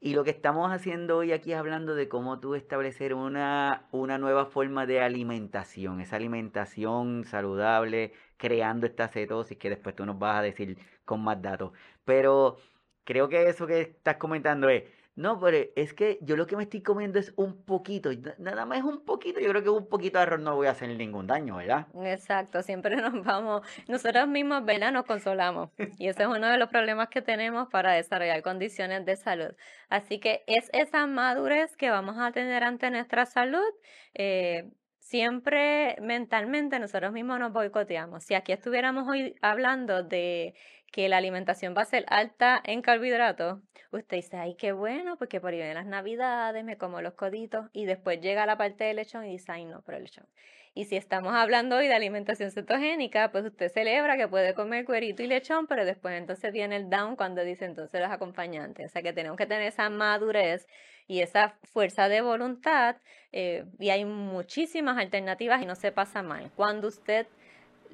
[0.00, 4.18] Y lo que estamos haciendo hoy aquí es hablando de cómo tú establecer una, una
[4.18, 10.40] nueva forma de alimentación, esa alimentación saludable, creando esta cetosis que después tú nos vas
[10.40, 11.70] a decir con más datos.
[12.04, 12.56] Pero
[13.04, 14.82] creo que eso que estás comentando es,
[15.16, 18.82] no, pero es que yo lo que me estoy comiendo es un poquito, nada más
[18.84, 21.56] un poquito, yo creo que un poquito de arroz no voy a hacer ningún daño,
[21.56, 21.86] ¿verdad?
[22.04, 24.92] Exacto, siempre nos vamos, nosotros mismos, ¿verdad?
[24.92, 25.70] Nos consolamos.
[25.98, 29.54] Y ese es uno de los problemas que tenemos para desarrollar condiciones de salud.
[29.88, 33.64] Así que es esa madurez que vamos a tener ante nuestra salud.
[34.12, 34.70] Eh,
[35.06, 38.24] siempre mentalmente nosotros mismos nos boicoteamos.
[38.24, 40.54] Si aquí estuviéramos hoy hablando de
[40.92, 45.40] que la alimentación va a ser alta en carbohidratos, usted dice, ay, qué bueno, porque
[45.40, 48.96] por ahí vienen las navidades, me como los coditos, y después llega la parte del
[48.96, 50.26] lechón y dice, ay, no, pero el lechón.
[50.74, 55.22] Y si estamos hablando hoy de alimentación cetogénica, pues usted celebra que puede comer cuerito
[55.22, 58.84] y lechón, pero después entonces viene el down cuando dice entonces los acompañantes.
[58.84, 60.66] O sea que tenemos que tener esa madurez
[61.06, 62.96] y esa fuerza de voluntad,
[63.32, 66.50] eh, y hay muchísimas alternativas y no se pasa mal.
[66.54, 67.26] Cuando usted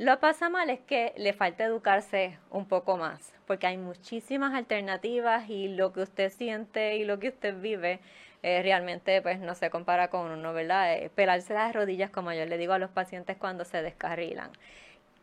[0.03, 5.49] lo pasa mal es que le falta educarse un poco más, porque hay muchísimas alternativas
[5.49, 8.01] y lo que usted siente y lo que usted vive
[8.43, 10.95] eh, realmente pues no se compara con uno, ¿verdad?
[10.95, 14.51] Eh, pelarse las rodillas, como yo le digo a los pacientes cuando se descarrilan.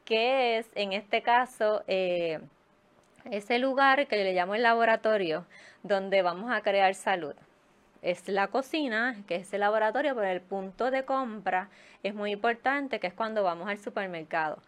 [0.05, 2.39] Que es, en este caso, eh,
[3.29, 5.45] ese lugar que le llamo el laboratorio,
[5.83, 7.35] donde vamos a crear salud
[8.01, 11.69] es la cocina, que es el laboratorio, pero el punto de compra
[12.03, 14.61] es muy importante, que es cuando vamos al supermercado.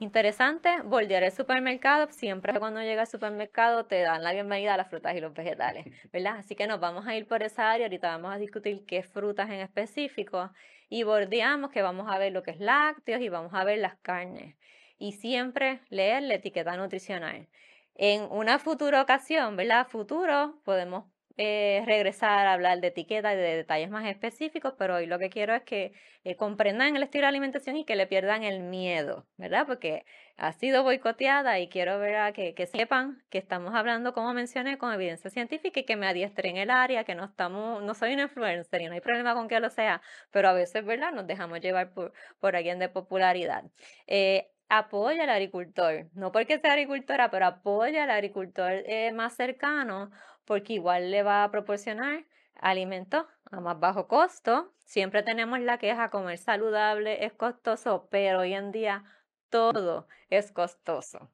[0.00, 4.88] Interesante, voltear el supermercado, siempre cuando llega al supermercado te dan la bienvenida a las
[4.88, 6.36] frutas y los vegetales, ¿verdad?
[6.36, 9.50] Así que nos vamos a ir por esa área, ahorita vamos a discutir qué frutas
[9.50, 10.52] en específico
[10.88, 13.96] y bordeamos que vamos a ver lo que es lácteos y vamos a ver las
[13.96, 14.54] carnes.
[14.98, 17.48] Y siempre leer la etiqueta nutricional.
[17.96, 19.88] En una futura ocasión, ¿verdad?
[19.88, 21.06] Futuro, podemos
[21.40, 25.30] eh, regresar a hablar de etiqueta y de detalles más específicos, pero hoy lo que
[25.30, 25.92] quiero es que
[26.24, 29.64] eh, comprendan el estilo de alimentación y que le pierdan el miedo, ¿verdad?
[29.64, 30.04] Porque
[30.36, 35.30] ha sido boicoteada y quiero ver que, sepan que estamos hablando, como mencioné, con evidencia
[35.30, 38.82] científica y que me adiestre en el área, que no estamos, no soy una influencer
[38.82, 41.12] y no hay problema con que lo sea, pero a veces, ¿verdad?
[41.12, 43.62] Nos dejamos llevar por, por alguien de popularidad.
[44.08, 48.82] Eh, apoya al agricultor, no porque sea agricultora, pero apoya al agricultor
[49.14, 50.10] más cercano
[50.48, 52.24] porque igual le va a proporcionar
[52.58, 54.72] alimentos a más bajo costo.
[54.78, 59.04] Siempre tenemos la queja, comer saludable es costoso, pero hoy en día
[59.50, 61.30] todo es costoso.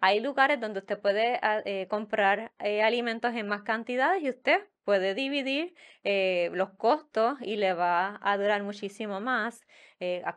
[0.00, 4.60] Hay lugares donde usted puede ah, eh, comprar eh, alimentos en más cantidades y usted
[4.84, 9.66] puede dividir eh, los costos y le va a durar muchísimo más,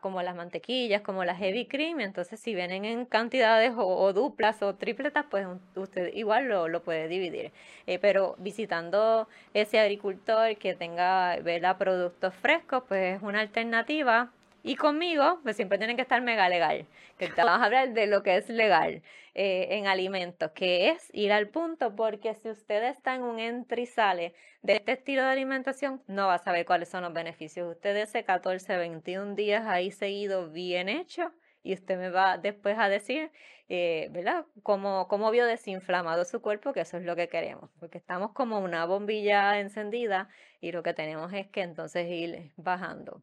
[0.00, 2.00] como las mantequillas, como las heavy cream.
[2.00, 5.46] Entonces, si vienen en cantidades o, duplas o tripletas, pues
[5.76, 7.52] usted igual lo, lo puede dividir.
[8.00, 11.76] pero visitando ese agricultor que tenga ¿verdad?
[11.76, 16.86] productos frescos, pues es una alternativa y conmigo, pues siempre tienen que estar mega legal.
[17.18, 19.02] Que vamos a hablar de lo que es legal
[19.34, 23.80] eh, en alimentos, que es ir al punto, porque si usted está en un entra
[23.80, 27.70] y sale de este estilo de alimentación, no va a saber cuáles son los beneficios.
[27.70, 32.88] Usted ese 14, 21 días ahí seguido bien hecho y usted me va después a
[32.88, 33.30] decir,
[33.68, 34.46] eh, ¿verdad?
[34.62, 38.58] Cómo, cómo vio desinflamado su cuerpo, que eso es lo que queremos, porque estamos como
[38.58, 40.28] una bombilla encendida
[40.60, 43.22] y lo que tenemos es que entonces ir bajando.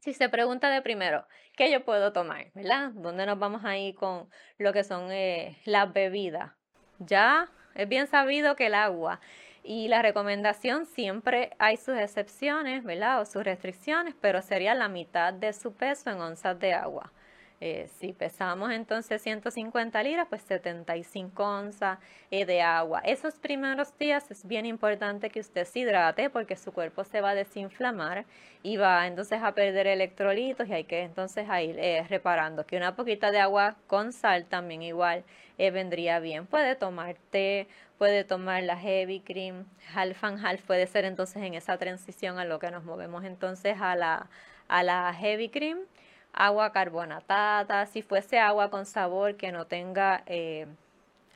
[0.00, 2.46] Si se pregunta de primero, ¿qué yo puedo tomar?
[2.54, 2.90] ¿Verdad?
[2.94, 6.52] ¿Dónde nos vamos a ir con lo que son eh, las bebidas?
[7.00, 9.20] Ya es bien sabido que el agua
[9.64, 13.20] y la recomendación siempre hay sus excepciones, ¿verdad?
[13.20, 17.12] O sus restricciones, pero sería la mitad de su peso en onzas de agua.
[17.60, 21.98] Eh, si pesamos entonces 150 libras, pues 75 onzas
[22.30, 23.00] eh, de agua.
[23.04, 27.30] Esos primeros días es bien importante que usted se hidrate porque su cuerpo se va
[27.30, 28.26] a desinflamar
[28.62, 32.64] y va entonces a perder electrolitos y hay que entonces ir eh, reparando.
[32.64, 35.24] Que una poquita de agua con sal también igual
[35.58, 36.46] vendría bien.
[36.46, 37.66] Puede tomar té,
[37.98, 42.44] puede tomar la heavy cream, half and half puede ser entonces en esa transición a
[42.44, 44.28] lo que nos movemos entonces a la,
[44.68, 45.80] a la heavy cream
[46.38, 50.66] agua carbonatada, si fuese agua con sabor que no tenga eh,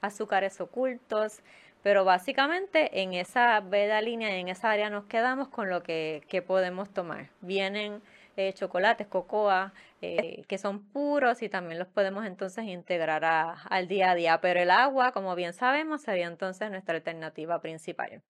[0.00, 1.40] azúcares ocultos,
[1.82, 6.88] pero básicamente en esa veda línea, en esa área nos quedamos con lo que, podemos
[6.90, 7.30] tomar.
[7.40, 8.00] Vienen
[8.36, 14.12] eh, chocolates, cocoa, eh, que son puros y también los podemos entonces integrar al día
[14.12, 18.22] a día, pero el agua, como bien sabemos, sería entonces nuestra alternativa principal.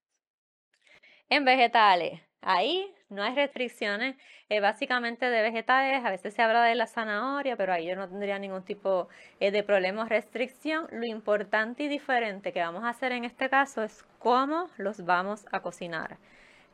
[1.29, 4.17] En vegetales, ahí no hay restricciones,
[4.49, 8.09] eh, básicamente de vegetales, a veces se habla de la zanahoria, pero ahí yo no
[8.09, 9.09] tendría ningún tipo
[9.41, 10.87] eh, de problema o restricción.
[10.91, 15.47] Lo importante y diferente que vamos a hacer en este caso es cómo los vamos
[15.53, 16.19] a cocinar.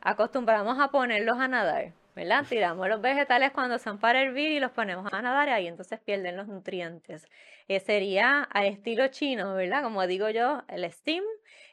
[0.01, 2.45] Acostumbramos a ponerlos a nadar, ¿verdad?
[2.47, 5.99] Tiramos los vegetales cuando son para hervir y los ponemos a nadar y ahí entonces
[5.99, 7.27] pierden los nutrientes.
[7.67, 9.83] Eh, sería al estilo chino, ¿verdad?
[9.83, 11.23] Como digo yo, el steam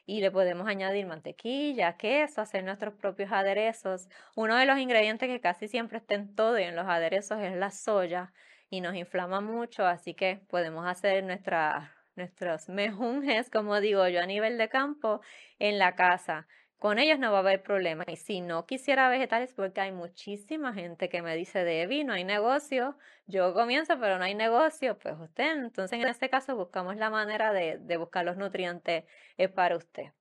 [0.07, 4.07] y le podemos añadir mantequilla, queso, hacer nuestros propios aderezos.
[4.35, 7.55] Uno de los ingredientes que casi siempre está en todo y en los aderezos es
[7.55, 8.33] la soya
[8.69, 14.25] y nos inflama mucho, así que podemos hacer nuestra, nuestros mejunjes, como digo yo, a
[14.25, 15.19] nivel de campo
[15.59, 16.47] en la casa.
[16.79, 18.03] Con ellos no va a haber problema.
[18.07, 22.23] Y si no quisiera vegetales, porque hay muchísima gente que me dice, Debbie, no hay
[22.23, 27.09] negocio, yo comienzo, pero no hay negocio, pues usted, entonces en este caso buscamos la
[27.09, 29.05] manera de, buscar los nutrientes
[29.37, 30.11] eh, para usted.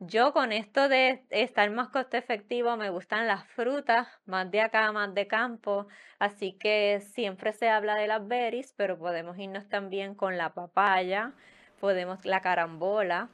[0.00, 4.92] Yo con esto de estar más costo efectivo, me gustan las frutas, más de acá,
[4.92, 5.86] más de campo,
[6.18, 11.32] así que siempre se habla de las berries, pero podemos irnos también con la papaya,
[11.80, 13.30] podemos la carambola,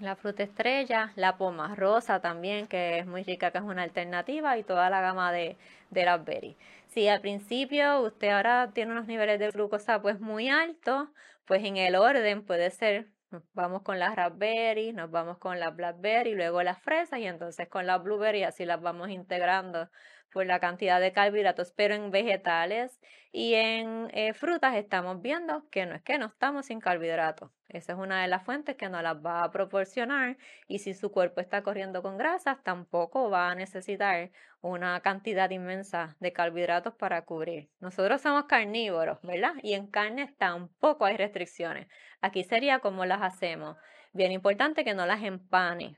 [0.00, 4.56] la fruta estrella, la poma rosa también, que es muy rica, que es una alternativa,
[4.58, 5.56] y toda la gama de,
[5.90, 6.56] de berries.
[6.88, 11.08] Si al principio usted ahora tiene unos niveles de glucosa pues muy altos,
[11.44, 13.08] pues en el orden puede ser,
[13.52, 17.86] vamos con las raspberry, nos vamos con las blackberry, luego las fresas y entonces con
[17.86, 19.88] las blueberry así las vamos integrando
[20.34, 25.86] por la cantidad de carbohidratos, pero en vegetales y en eh, frutas estamos viendo que
[25.86, 27.50] no es que no estamos sin carbohidratos.
[27.68, 31.12] Esa es una de las fuentes que nos las va a proporcionar y si su
[31.12, 37.22] cuerpo está corriendo con grasas, tampoco va a necesitar una cantidad inmensa de carbohidratos para
[37.22, 37.70] cubrir.
[37.78, 39.54] Nosotros somos carnívoros, ¿verdad?
[39.62, 41.86] Y en carnes tampoco hay restricciones.
[42.20, 43.76] Aquí sería como las hacemos.
[44.12, 45.96] Bien importante que no las empane.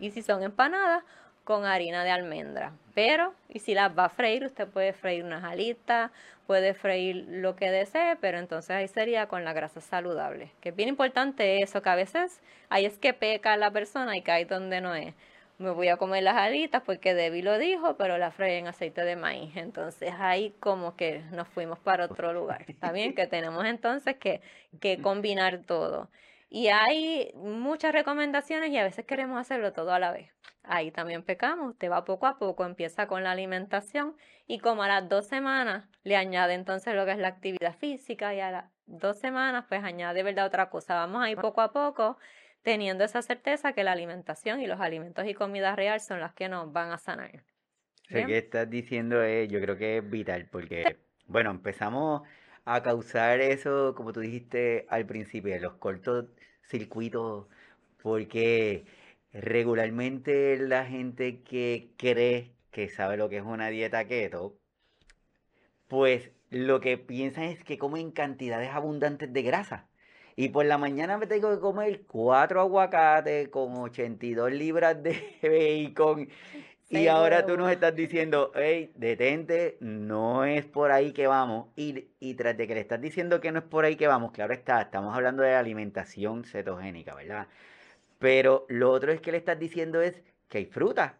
[0.00, 1.04] Y si son empanadas,
[1.44, 2.72] con harina de almendra.
[2.94, 6.10] Pero, y si las va a freír, usted puede freír unas alitas,
[6.46, 10.50] puede freír lo que desee, pero entonces ahí sería con la grasa saludable.
[10.60, 14.22] Que es bien importante eso, que a veces ahí es que peca la persona y
[14.22, 15.14] cae donde no es.
[15.58, 19.04] me voy a comer las alitas porque Debbie lo dijo, pero la freí en aceite
[19.04, 19.56] de maíz.
[19.56, 22.64] Entonces ahí como que nos fuimos para otro lugar.
[22.68, 24.40] Está bien que tenemos entonces que,
[24.80, 26.08] que combinar todo.
[26.48, 30.30] Y hay muchas recomendaciones y a veces queremos hacerlo todo a la vez.
[30.62, 34.16] Ahí también pecamos, usted va poco a poco, empieza con la alimentación
[34.46, 38.34] y como a las dos semanas le añade entonces lo que es la actividad física
[38.34, 40.94] y a las dos semanas pues añade verdad otra cosa.
[40.94, 42.16] Vamos ahí poco a poco
[42.62, 46.48] teniendo esa certeza que la alimentación y los alimentos y comida real son las que
[46.48, 47.44] nos van a sanar.
[48.08, 52.22] Lo que estás diciendo es, yo creo que es vital, porque, bueno, empezamos
[52.64, 56.26] a causar eso, como tú dijiste al principio, los cortos
[56.62, 57.46] circuitos,
[58.02, 58.84] porque
[59.32, 64.56] regularmente la gente que cree que sabe lo que es una dieta keto,
[65.88, 69.88] pues lo que piensan es que comen cantidades abundantes de grasa.
[70.36, 75.14] Y por la mañana me tengo que comer cuatro aguacates con 82 libras de
[75.94, 76.28] bacon.
[76.90, 81.68] Y ahora tú nos estás diciendo, hey, detente, no es por ahí que vamos.
[81.76, 84.32] Y, y tras de que le estás diciendo que no es por ahí que vamos,
[84.32, 87.48] claro está, estamos hablando de alimentación cetogénica, ¿verdad?
[88.18, 91.18] Pero lo otro es que le estás diciendo es que hay fruta.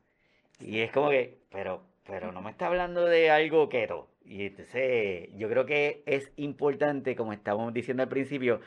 [0.60, 4.08] Y es como que, pero, pero no me está hablando de algo keto.
[4.24, 8.60] Y entonces yo creo que es importante, como estábamos diciendo al principio,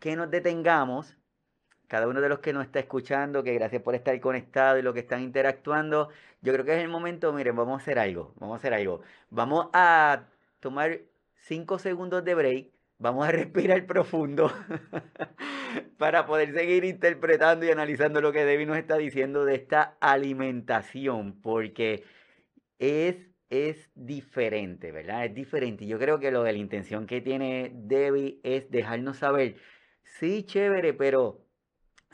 [0.00, 1.16] que nos detengamos,
[1.88, 4.94] cada uno de los que nos está escuchando, que gracias por estar conectado y los
[4.94, 6.08] que están interactuando,
[6.42, 9.02] yo creo que es el momento, miren, vamos a hacer algo, vamos a hacer algo.
[9.30, 10.28] Vamos a
[10.60, 11.00] tomar
[11.34, 14.52] cinco segundos de break, vamos a respirar profundo
[15.98, 21.40] para poder seguir interpretando y analizando lo que Debbie nos está diciendo de esta alimentación,
[21.40, 22.04] porque
[22.78, 23.16] es
[23.48, 25.24] es diferente, ¿verdad?
[25.24, 25.86] Es diferente.
[25.86, 29.56] Yo creo que lo de la intención que tiene Debbie es dejarnos saber
[30.06, 31.45] Sí, chévere, pero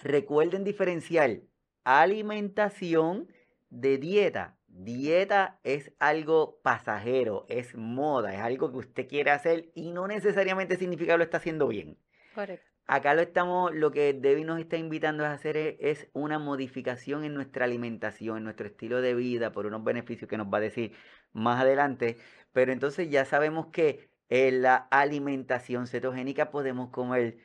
[0.03, 1.41] recuerden diferenciar
[1.85, 3.29] alimentación
[3.71, 4.57] de dieta.
[4.69, 10.77] Dieta es algo pasajero, es moda, es algo que usted quiere hacer y no necesariamente
[10.77, 11.99] significa que lo está haciendo bien.
[12.35, 12.73] Correcto.
[12.87, 17.33] Acá lo estamos, lo que Debbie nos está invitando a hacer es, una modificación en
[17.35, 20.93] nuestra alimentación, en nuestro estilo de vida, por unos beneficios que nos va a decir
[21.33, 22.17] más adelante.
[22.53, 27.39] Pero entonces ya sabemos que en la alimentación cetogénica podemos comer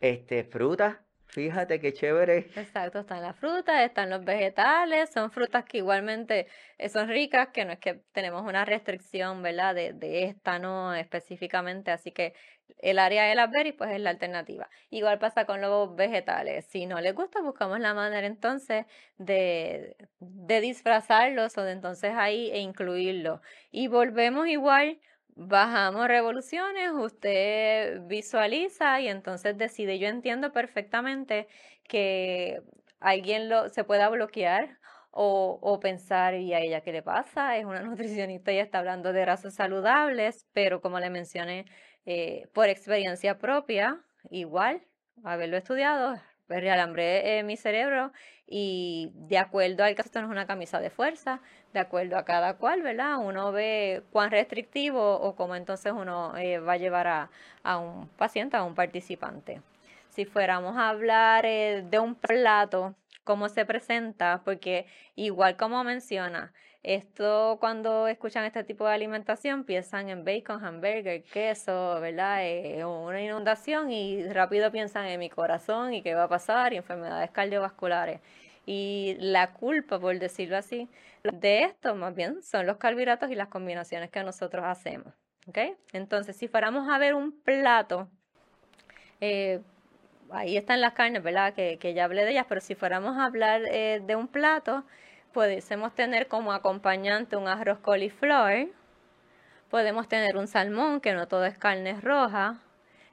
[0.00, 0.98] este, frutas,
[1.34, 2.48] fíjate qué chévere.
[2.54, 7.64] Exacto, están las frutas, están los vegetales, son frutas que igualmente eh, son ricas, que
[7.64, 9.74] no es que tenemos una restricción, ¿verdad?
[9.74, 12.34] De, de esta, no específicamente, así que
[12.76, 14.68] el área de las berries, pues es la alternativa.
[14.90, 16.66] Igual pasa con los vegetales.
[16.66, 18.84] Si no les gusta, buscamos la manera entonces
[19.16, 23.40] de, de disfrazarlos o de entonces ahí e incluirlos.
[23.70, 25.00] Y volvemos igual
[25.34, 29.98] bajamos revoluciones, usted visualiza y entonces decide.
[29.98, 31.48] Yo entiendo perfectamente
[31.84, 32.60] que
[33.00, 34.78] alguien lo, se pueda bloquear
[35.10, 37.56] o, o, pensar, ¿y a ella qué le pasa?
[37.58, 41.66] Es una nutricionista y está hablando de grasas saludables, pero como le mencioné,
[42.06, 44.82] eh, por experiencia propia, igual,
[45.24, 46.16] haberlo estudiado,
[46.60, 48.12] realambré eh, mi cerebro
[48.46, 51.40] y de acuerdo al caso, esto no es una camisa de fuerza,
[51.72, 53.16] de acuerdo a cada cual, ¿verdad?
[53.18, 57.30] Uno ve cuán restrictivo o cómo entonces uno eh, va a llevar a,
[57.62, 59.62] a, un paciente, a un participante.
[60.10, 62.94] Si fuéramos a hablar eh, de un plato,
[63.24, 66.52] cómo se presenta, porque igual como menciona,
[66.82, 72.44] esto cuando escuchan este tipo de alimentación piensan en bacon, hamburger, queso, ¿verdad?
[72.44, 76.78] Eh, una inundación y rápido piensan en mi corazón y qué va a pasar y
[76.78, 78.20] enfermedades cardiovasculares.
[78.66, 80.88] Y la culpa, por decirlo así,
[81.22, 85.14] de esto más bien son los carbohidratos y las combinaciones que nosotros hacemos.
[85.46, 85.58] ¿ok?
[85.92, 88.08] Entonces, si fuéramos a ver un plato,
[89.20, 89.60] eh,
[90.32, 91.54] ahí están las carnes, ¿verdad?
[91.54, 94.84] Que, que, ya hablé de ellas, pero si fuéramos a hablar eh, de un plato,
[95.32, 98.68] pudiésemos tener como acompañante un arroz coliflor,
[99.70, 102.60] podemos tener un salmón, que no todo es carne roja,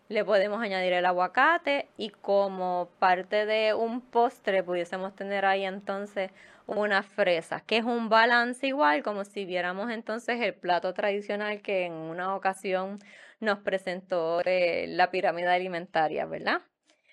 [0.09, 6.32] le podemos añadir el aguacate y como parte de un postre pudiésemos tener ahí entonces
[6.65, 11.86] una fresa, que es un balance igual como si viéramos entonces el plato tradicional que
[11.86, 12.99] en una ocasión
[13.39, 16.61] nos presentó eh, la pirámide alimentaria, ¿verdad?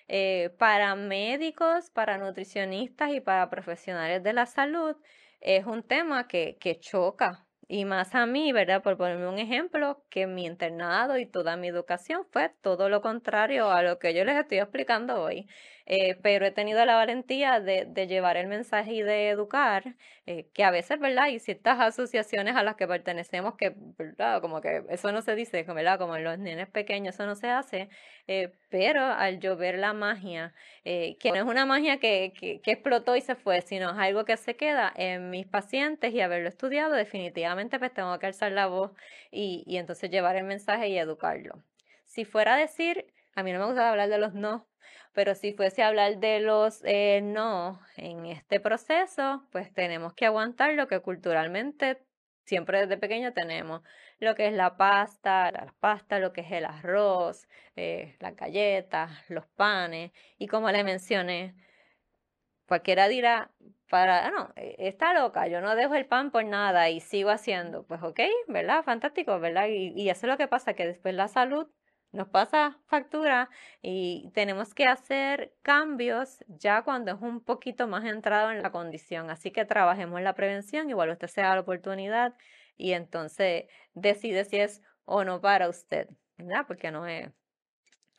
[0.07, 4.95] Eh, para médicos, para nutricionistas y para profesionales de la salud
[5.41, 7.45] es un tema que, que choca.
[7.69, 8.81] Y más a mí, ¿verdad?
[8.81, 13.69] Por ponerme un ejemplo, que mi internado y toda mi educación fue todo lo contrario
[13.69, 15.47] a lo que yo les estoy explicando hoy.
[15.89, 20.65] Eh, pero he tenido la valentía de, llevar el mensaje y de educar, eh, que
[20.65, 21.25] a veces, ¿verdad?
[21.25, 24.41] Hay ciertas asociaciones a las que pertenecemos que, ¿verdad?
[24.41, 25.97] Como que eso no se dice, ¿verdad?
[25.97, 27.87] Como en los nenes pequeños eso no se hace,
[28.27, 32.33] eh, pero al yo ver la magia, que no es una magia que,
[32.65, 36.49] explotó y se fue, sino es algo que se queda en mis pacientes y haberlo
[36.49, 38.91] estudiado, definitivamente pues tengo que alzar la voz
[39.31, 41.63] y, y entonces llevar el mensaje y educarlo.
[42.05, 43.05] Si fuera a decir,
[43.37, 44.67] a mí no me gusta hablar de los no,
[45.13, 50.25] pero si fuese a hablar de los eh, no en este proceso, pues tenemos que
[50.25, 52.01] aguantar lo que culturalmente
[52.45, 53.83] siempre desde pequeño tenemos,
[54.17, 59.11] lo que es la pasta, la pasta, lo que es el arroz, eh, las galletas,
[59.29, 61.53] los panes, y como le mencioné,
[62.67, 63.51] cualquiera dirá,
[63.87, 67.29] para, ah, no, e, está loca, yo no dejo el pan por nada y sigo
[67.29, 68.83] haciendo, pues ok, ¿verdad?
[68.83, 69.67] Fantástico, ¿verdad?
[69.67, 71.67] Y, y eso es lo que pasa, que después la salud
[72.17, 73.49] nos pasa factura
[73.81, 79.29] y tenemos que hacer cambios ya cuando es un poquito más entrado en la condición.
[79.29, 82.33] Así que trabajemos en la prevención, igual usted sea la oportunidad
[82.75, 86.65] y entonces decide si es o no para usted, ¿verdad?
[86.67, 87.29] Porque no es,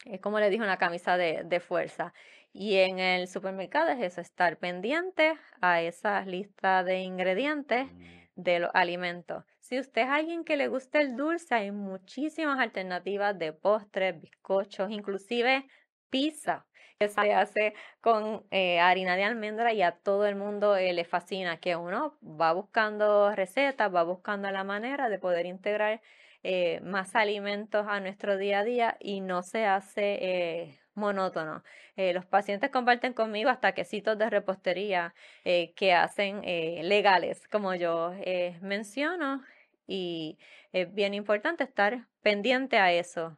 [0.04, 2.14] es como le dije, una camisa de, de fuerza.
[2.52, 8.06] Y en el supermercado es eso, estar pendiente a esa lista de ingredientes mm.
[8.36, 9.44] de los alimentos.
[9.68, 14.90] Si usted es alguien que le gusta el dulce, hay muchísimas alternativas de postres, bizcochos,
[14.90, 15.66] inclusive
[16.08, 16.64] pizza
[16.98, 21.04] que se hace con eh, harina de almendra y a todo el mundo eh, le
[21.04, 26.00] fascina que uno va buscando recetas, va buscando la manera de poder integrar
[26.42, 31.62] eh, más alimentos a nuestro día a día y no se hace monótono.
[31.96, 35.14] los pacientes comparten conmigo hasta quesitos de repostería
[35.44, 36.40] que hacen
[36.88, 38.12] legales, como yo
[38.60, 39.42] menciono,
[39.88, 40.38] y
[40.72, 43.36] es bien importante estar pendiente a eso.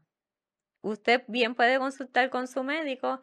[0.82, 3.20] Usted bien puede consultar con su médico.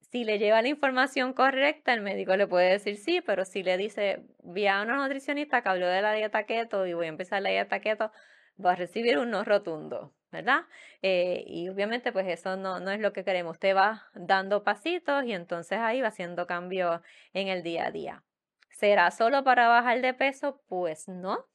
[0.00, 3.76] Si le lleva la información correcta, el médico le puede decir sí, pero si le
[3.76, 7.42] dice, vi a una nutricionista que habló de la dieta keto y voy a empezar
[7.42, 8.12] la dieta keto,
[8.64, 10.62] va a recibir un no rotundo, ¿verdad?
[11.02, 13.52] Eh, y obviamente pues eso no, no es lo que queremos.
[13.52, 17.00] Usted va dando pasitos y entonces ahí va haciendo cambios
[17.32, 18.24] en el día a día.
[18.70, 20.62] ¿Será solo para bajar de peso?
[20.68, 21.49] Pues no.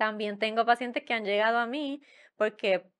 [0.00, 2.00] También tengo pacientes que han llegado a mí
[2.38, 2.90] porque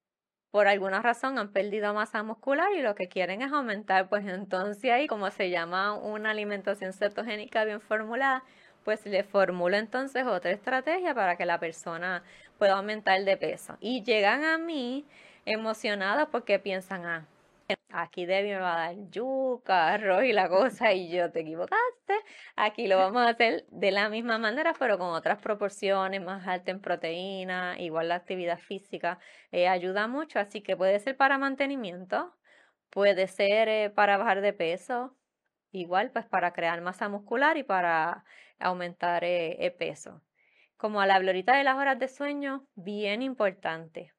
[0.50, 4.90] por alguna razón han perdido masa muscular y lo que quieren es aumentar, pues entonces
[4.90, 8.44] ahí como se llama una alimentación cetogénica bien formulada,
[8.84, 12.22] pues le formulo entonces otra estrategia para que la persona
[12.58, 13.78] pueda aumentar de peso.
[13.80, 15.06] Y llegan a mí
[15.46, 17.26] emocionadas porque piensan, ah,
[17.92, 22.14] aquí Debbie me va a dar yuca, arroz y la cosa, y yo te equivocaste.
[22.56, 26.70] Aquí lo vamos a hacer de la misma manera, pero con otras proporciones, más alta
[26.70, 29.18] en proteína, igual la actividad física
[29.52, 32.34] eh, ayuda mucho, así que puede ser para mantenimiento,
[32.90, 35.16] puede ser eh, para bajar de peso,
[35.72, 38.24] igual pues para crear masa muscular y para
[38.58, 40.22] aumentar eh, el peso.
[40.76, 44.14] Como a la ahorita de las horas de sueño, bien importante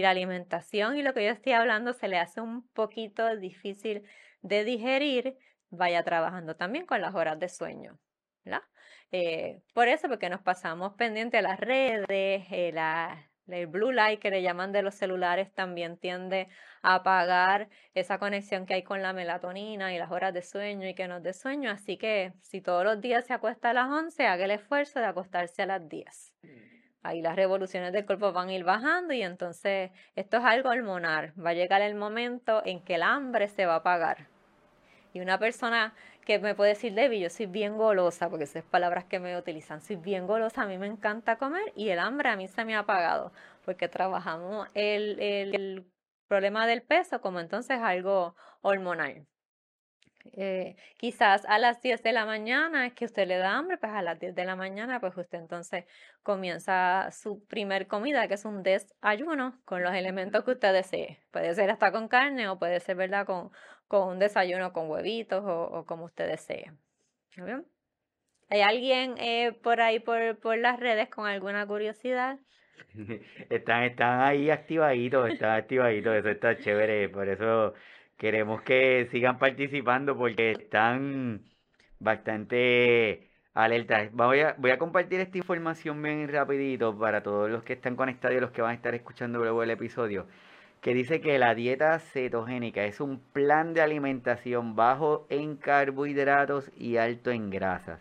[0.00, 4.02] la alimentación y lo que yo estoy hablando se le hace un poquito difícil
[4.40, 5.36] de digerir,
[5.70, 7.98] vaya trabajando también con las horas de sueño.
[9.14, 12.06] Eh, por eso, porque nos pasamos pendiente a las redes,
[12.48, 12.72] eh,
[13.46, 16.48] el blue light que le llaman de los celulares también tiende
[16.80, 20.94] a apagar esa conexión que hay con la melatonina y las horas de sueño y
[20.94, 21.70] que nos dé sueño.
[21.70, 25.06] Así que si todos los días se acuesta a las 11, haga el esfuerzo de
[25.06, 26.34] acostarse a las 10
[27.02, 31.32] ahí las revoluciones del cuerpo van a ir bajando y entonces esto es algo hormonal.
[31.38, 34.28] Va a llegar el momento en que el hambre se va a apagar.
[35.12, 35.94] Y una persona
[36.24, 39.80] que me puede decir, Debbie, yo soy bien golosa, porque esas palabras que me utilizan,
[39.80, 42.76] soy bien golosa, a mí me encanta comer y el hambre a mí se me
[42.76, 43.32] ha apagado,
[43.64, 45.86] porque trabajamos el, el,
[46.28, 49.26] problema del peso como entonces algo hormonal.
[50.32, 53.92] Eh, quizás a las 10 de la mañana es que usted le da hambre, pues
[53.92, 55.84] a las 10 de la mañana, pues usted entonces
[56.22, 61.20] comienza su primer comida, que es un desayuno con los elementos que usted desee.
[61.30, 63.50] Puede ser hasta con carne o puede ser, ¿verdad?, con,
[63.88, 66.72] con un desayuno con huevitos o, como usted desee.
[67.36, 67.66] ¿Bien?
[68.48, 72.38] ¿Hay alguien eh, por ahí, por, por las redes, con alguna curiosidad?
[73.50, 77.74] Están, están ahí activaditos, están activaditos, eso está chévere, por eso
[78.22, 81.42] queremos que sigan participando porque están
[81.98, 84.12] bastante alertas.
[84.12, 88.52] Voy a, compartir esta información bien rapidito para todos los que están conectados y los
[88.52, 90.28] que van a estar escuchando luego el episodio,
[90.80, 96.98] que dice que la dieta cetogénica es un plan de alimentación bajo en carbohidratos y
[96.98, 97.98] alto en grasas.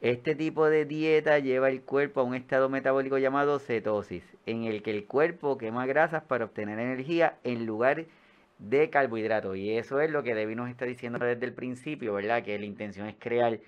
[0.00, 4.84] Este tipo de dieta lleva el cuerpo a un estado metabólico llamado cetosis, en el
[4.84, 8.19] que el cuerpo quema grasas para obtener energía en lugar de
[8.60, 9.56] de carbohidratos.
[9.56, 12.44] Y eso es lo que Debbie nos está diciendo desde el principio, ¿verdad?
[12.44, 13.60] Que la intención es crear,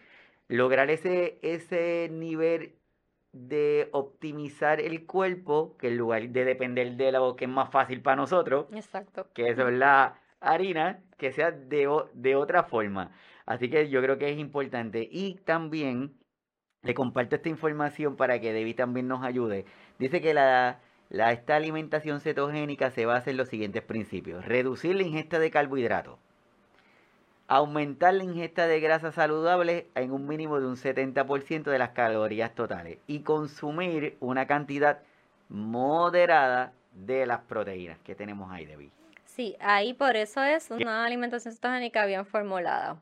[0.48, 2.74] lograr ese, ese nivel
[3.32, 8.02] de optimizar el cuerpo, que en lugar de depender de lo que es más fácil
[8.02, 9.26] para nosotros, Exacto.
[9.34, 13.10] que eso es la harina, que sea de, de otra forma.
[13.46, 15.08] Así que yo creo que es importante.
[15.10, 16.12] Y también
[16.82, 19.64] le comparto esta información para que Debbie también nos ayude.
[19.98, 20.80] Dice que la,
[21.12, 24.46] la, esta alimentación cetogénica se basa en los siguientes principios.
[24.46, 26.18] Reducir la ingesta de carbohidratos.
[27.48, 32.54] Aumentar la ingesta de grasas saludables en un mínimo de un 70% de las calorías
[32.54, 32.96] totales.
[33.06, 35.00] Y consumir una cantidad
[35.50, 38.90] moderada de las proteínas que tenemos ahí, Debbie.
[39.26, 42.96] Sí, ahí por eso es una alimentación cetogénica bien formulada.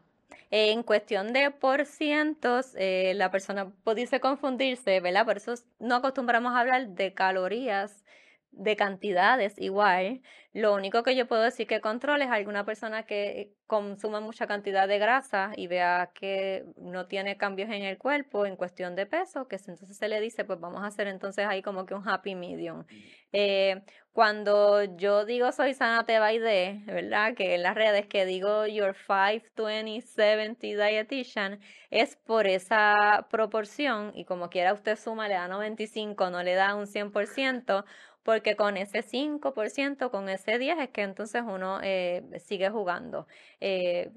[0.51, 5.25] En cuestión de por cientos, eh, la persona pudiese confundirse, ¿verdad?
[5.27, 8.05] Por eso no acostumbramos a hablar de calorías,
[8.53, 10.23] de cantidades igual.
[10.53, 14.89] Lo único que yo puedo decir que controle es alguna persona que consuma mucha cantidad
[14.89, 19.47] de grasa y vea que no tiene cambios en el cuerpo en cuestión de peso,
[19.47, 22.35] que entonces se le dice, pues vamos a hacer entonces ahí como que un happy
[22.35, 22.85] medium.
[23.33, 23.83] Eh,
[24.13, 27.35] cuando yo digo soy sana te de, ¿verdad?
[27.35, 34.25] Que en las redes que digo your 520 70 dietitian es por esa proporción y
[34.25, 37.85] como quiera usted suma le da 95, no le da un 100%,
[38.23, 43.27] porque con ese 5%, con ese 10 es que entonces uno eh, sigue jugando.
[43.61, 44.11] Eh,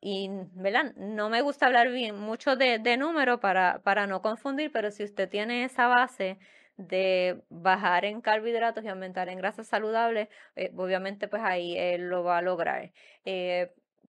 [0.00, 0.94] y, ¿verdad?
[0.96, 5.02] No me gusta hablar bien mucho de, de número para, para no confundir, pero si
[5.04, 6.38] usted tiene esa base
[6.76, 12.38] de bajar en carbohidratos y aumentar en grasas saludables, eh, obviamente pues ahí lo va
[12.38, 12.92] a lograr.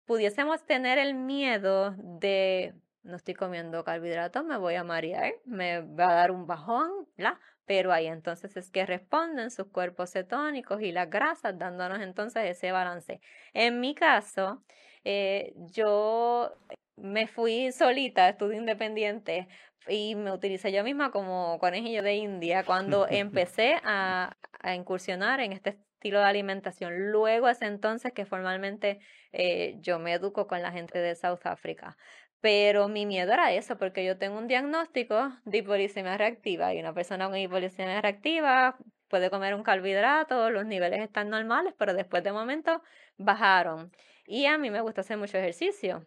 [0.05, 2.73] pudiésemos tener el miedo de
[3.07, 7.39] no estoy comiendo carbohidratos, me voy a marear, me va a dar un bajón, ¿la?
[7.67, 12.71] Pero ahí entonces es que responden sus cuerpos cetónicos y las grasas, dándonos entonces ese
[12.71, 13.19] balance.
[13.53, 14.63] En mi caso,
[15.03, 16.53] eh, yo
[16.95, 19.47] me fui solita, estudio independiente
[19.87, 25.51] y me utilicé yo misma como conejillo de India cuando empecé a, a incursionar en
[25.53, 27.11] este estilo de alimentación.
[27.11, 28.99] Luego es entonces que formalmente
[29.33, 31.97] eh, yo me educo con la gente de South Africa.
[32.41, 36.93] Pero mi miedo era eso, porque yo tengo un diagnóstico de hipoglicemia reactiva y una
[36.93, 38.77] persona con hipoglicemia reactiva
[39.07, 42.81] puede comer un carbohidrato, los niveles están normales, pero después de momento
[43.17, 43.91] bajaron.
[44.25, 46.05] Y a mí me gusta hacer mucho ejercicio.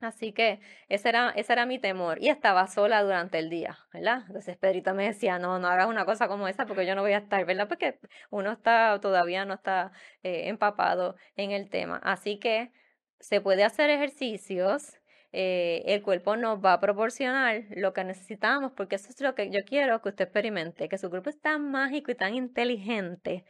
[0.00, 2.20] Así que ese era, ese era mi temor.
[2.20, 4.24] Y estaba sola durante el día, ¿verdad?
[4.26, 7.12] Entonces Pedrito me decía, no, no hagas una cosa como esa porque yo no voy
[7.12, 7.68] a estar, ¿verdad?
[7.68, 8.00] Porque
[8.30, 9.92] uno está, todavía no está
[10.24, 12.00] eh, empapado en el tema.
[12.02, 12.72] Así que
[13.20, 14.98] se puede hacer ejercicios
[15.32, 19.50] eh, el cuerpo nos va a proporcionar lo que necesitamos, porque eso es lo que
[19.50, 23.44] yo quiero que usted experimente, que su cuerpo es tan mágico y tan inteligente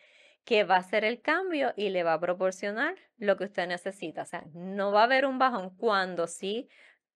[0.44, 4.22] que va a hacer el cambio y le va a proporcionar lo que usted necesita.
[4.22, 6.68] O sea, no va a haber un bajón cuando sí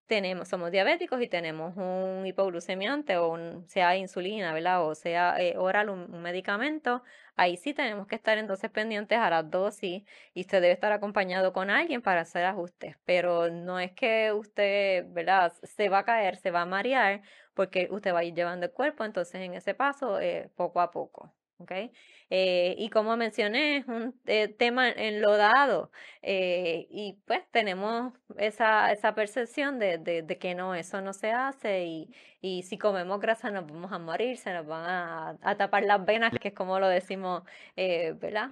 [0.07, 4.87] tenemos, somos diabéticos y tenemos un hipoglucemiante o un, sea insulina, ¿verdad?
[4.87, 7.03] O sea eh, oral, un, medicamento,
[7.37, 10.05] ahí sí tenemos que estar entonces pendientes a las dosis
[10.35, 15.07] y usted debe estar acompañado con alguien para hacer ajustes, pero no es que usted,
[15.13, 15.53] ¿verdad?
[15.63, 17.23] Se va a caer, se va a marear
[17.55, 20.91] porque usted va a ir llevando el cuerpo, entonces en ese paso, eh, poco a
[20.91, 21.36] poco.
[21.59, 21.93] ¿Okay?
[22.31, 25.91] Eh, y como mencioné, es un eh, tema enlodado
[26.23, 31.31] eh, y pues tenemos esa, esa percepción de, de, de, que no, eso no se
[31.33, 35.57] hace y, y si comemos grasa nos vamos a morir, se nos van a, a
[35.57, 37.43] tapar las venas, que es como lo decimos,
[37.77, 38.51] ¿verdad?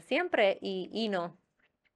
[0.00, 1.38] Siempre y, y no,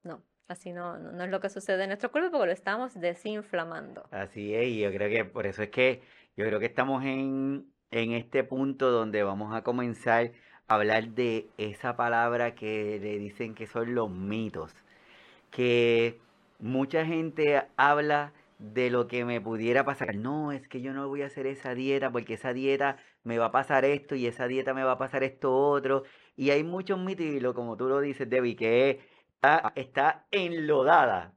[0.02, 0.22] no.
[0.46, 4.06] Así no, no es lo que sucede en nuestro cuerpo porque lo estamos desinflamando.
[4.10, 6.02] Así es, y yo creo que por eso es que
[6.36, 10.32] yo creo que estamos en, en este punto donde vamos a comenzar
[10.68, 14.74] hablar de esa palabra que le dicen que son los mitos.
[15.50, 16.20] Que
[16.58, 20.16] mucha gente habla de lo que me pudiera pasar.
[20.16, 23.46] No, es que yo no voy a hacer esa dieta porque esa dieta me va
[23.46, 26.04] a pasar esto y esa dieta me va a pasar esto otro.
[26.36, 29.00] Y hay muchos mitos, y lo, como tú lo dices, Debbie, que
[29.36, 31.34] está, está enlodada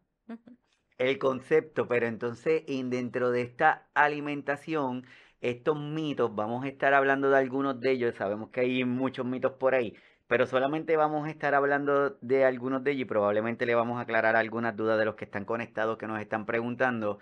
[0.98, 5.06] el concepto, pero entonces dentro de esta alimentación
[5.42, 9.54] estos mitos, vamos a estar hablando de algunos de ellos, sabemos que hay muchos mitos
[9.54, 9.96] por ahí,
[10.28, 14.02] pero solamente vamos a estar hablando de algunos de ellos y probablemente le vamos a
[14.02, 17.20] aclarar algunas dudas de los que están conectados, que nos están preguntando.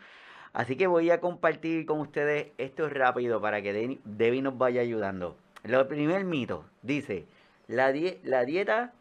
[0.53, 5.35] Así que voy a compartir con ustedes esto rápido para que Debbie nos vaya ayudando.
[5.63, 7.25] El primer mito dice,
[7.67, 7.93] la,
[8.23, 8.93] la dieta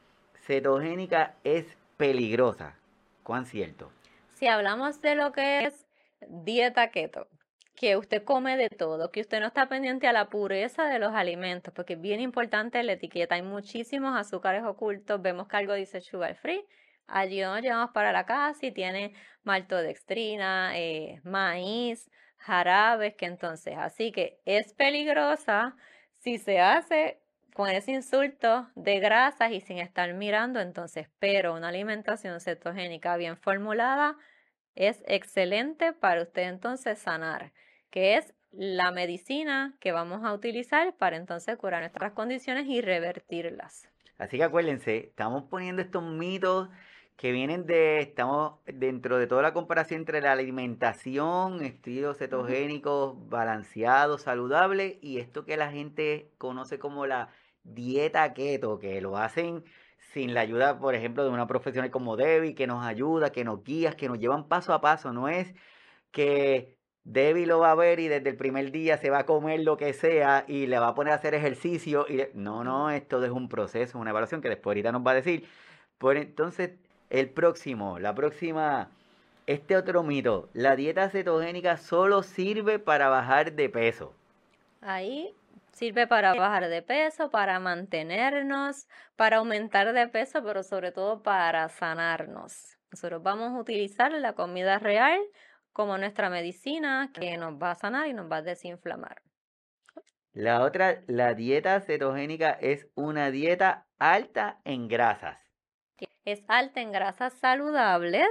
[0.46, 1.64] cetogénica es
[1.96, 2.74] peligrosa.
[3.22, 3.90] ¿Cuán cierto?
[4.34, 5.86] Si hablamos de lo que es
[6.28, 7.28] dieta keto,
[7.74, 11.12] que usted come de todo, que usted no está pendiente a la pureza de los
[11.14, 13.34] alimentos, porque es bien importante la etiqueta.
[13.34, 15.20] Hay muchísimos azúcares ocultos.
[15.22, 16.64] Vemos que algo dice sugar free,
[17.06, 24.10] Allí nos llevamos para la casa y tiene maltodextrina, eh, maíz, jarabes, que entonces, así
[24.12, 25.76] que es peligrosa
[26.20, 27.20] si se hace
[27.54, 33.36] con ese insulto de grasas y sin estar mirando, entonces, pero una alimentación cetogénica bien
[33.36, 34.16] formulada
[34.74, 37.52] es excelente para usted entonces sanar,
[37.90, 43.88] que es la medicina que vamos a utilizar para entonces curar nuestras condiciones y revertirlas.
[44.18, 46.68] Así que acuérdense, estamos poniendo estos mitos
[47.16, 54.22] que vienen de, estamos dentro de toda la comparación entre la alimentación, estilos cetogénicos, balanceados,
[54.22, 57.28] saludables, y esto que la gente conoce como la
[57.62, 59.64] dieta keto, que lo hacen
[60.14, 63.64] sin la ayuda, por ejemplo, de una profesional como Debbie, que nos ayuda, que nos
[63.64, 65.12] guía, que nos llevan paso a paso.
[65.12, 65.54] No es
[66.12, 69.60] que Debbie lo va a ver y desde el primer día se va a comer
[69.60, 72.06] lo que sea y le va a poner a hacer ejercicio.
[72.08, 75.14] Y No, no, esto es un proceso, una evaluación que después ahorita nos va a
[75.14, 75.48] decir.
[75.98, 76.78] Por entonces,
[77.10, 78.96] el próximo, la próxima,
[79.46, 84.20] este otro mito, la dieta cetogénica solo sirve para bajar de peso.
[84.80, 85.34] Ahí
[85.74, 91.68] Sirve para bajar de peso, para mantenernos, para aumentar de peso, pero sobre todo para
[91.68, 92.78] sanarnos.
[92.92, 95.20] Nosotros vamos a utilizar la comida real
[95.72, 99.20] como nuestra medicina que nos va a sanar y nos va a desinflamar.
[100.32, 105.38] La otra, la dieta cetogénica es una dieta alta en grasas.
[106.24, 108.30] Es alta en grasas saludables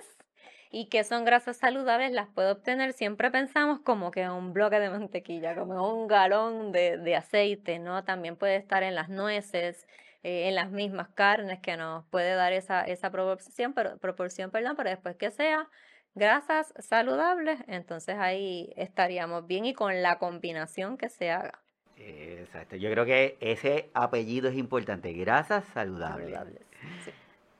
[0.75, 4.89] y que son grasas saludables las puedo obtener, siempre pensamos como que un bloque de
[4.89, 8.03] mantequilla, como un galón de, de aceite, ¿no?
[8.03, 9.87] También puede estar en las nueces,
[10.23, 14.75] eh, en las mismas carnes que nos puede dar esa, esa proporción, pero, proporción, perdón,
[14.75, 15.69] pero después que sea
[16.15, 21.59] grasas saludables, entonces ahí estaríamos bien y con la combinación que se haga.
[21.97, 26.39] Exacto, yo creo que ese apellido es importante, grasas saludables.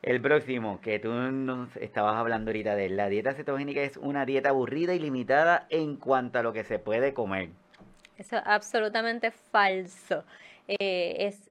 [0.04, 4.49] El próximo, que tú nos estabas hablando ahorita de la dieta cetogénica es una dieta
[4.49, 7.51] aburrida y limitada en cuanto a lo que se puede comer.
[8.18, 10.26] Eso es absolutamente falso.
[10.68, 11.49] Eh, es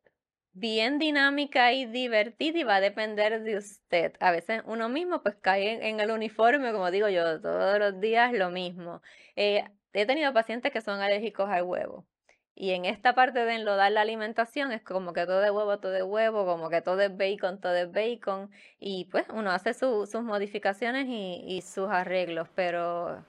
[0.52, 4.12] bien dinámica y divertida y va a depender de usted.
[4.20, 8.34] A veces uno mismo pues cae en, el uniforme, como digo yo, todos los días
[8.34, 9.00] lo mismo.
[9.34, 12.06] Eh, he tenido pacientes que son alérgicos al huevo.
[12.54, 15.96] Y en esta parte de enlodar la alimentación es como que todo es huevo, todo
[15.96, 18.50] es huevo, como que todo es bacon, todo es bacon.
[18.78, 23.24] Y pues uno hace sus modificaciones y, sus arreglos, pero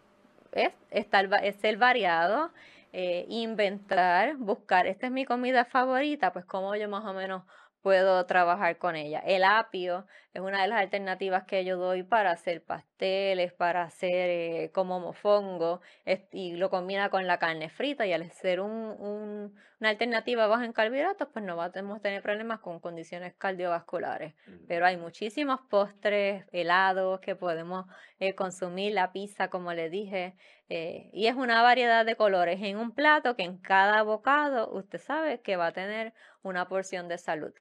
[0.52, 2.52] es, estar, es ser variado,
[2.92, 7.44] eh, inventar, buscar, esta es mi comida favorita, pues como yo más o menos
[7.84, 9.20] puedo trabajar con ella.
[9.20, 14.30] El apio es una de las alternativas que yo doy para hacer pasteles, para hacer
[14.30, 15.82] eh, como mofongo,
[16.32, 20.64] y lo combina con la carne frita y al ser un, un, una alternativa baja
[20.64, 24.34] en carbohidratos, pues no vamos a tener problemas con condiciones cardiovasculares.
[24.48, 24.66] Mm.
[24.68, 27.86] Pero hay muchísimos postres, helados que podemos
[28.20, 30.36] eh, consumir, la pizza, como le dije,
[30.70, 35.00] eh, y es una variedad de colores en un plato que en cada bocado usted
[35.00, 36.14] sabe que va a tener
[36.44, 37.54] una porción de salud.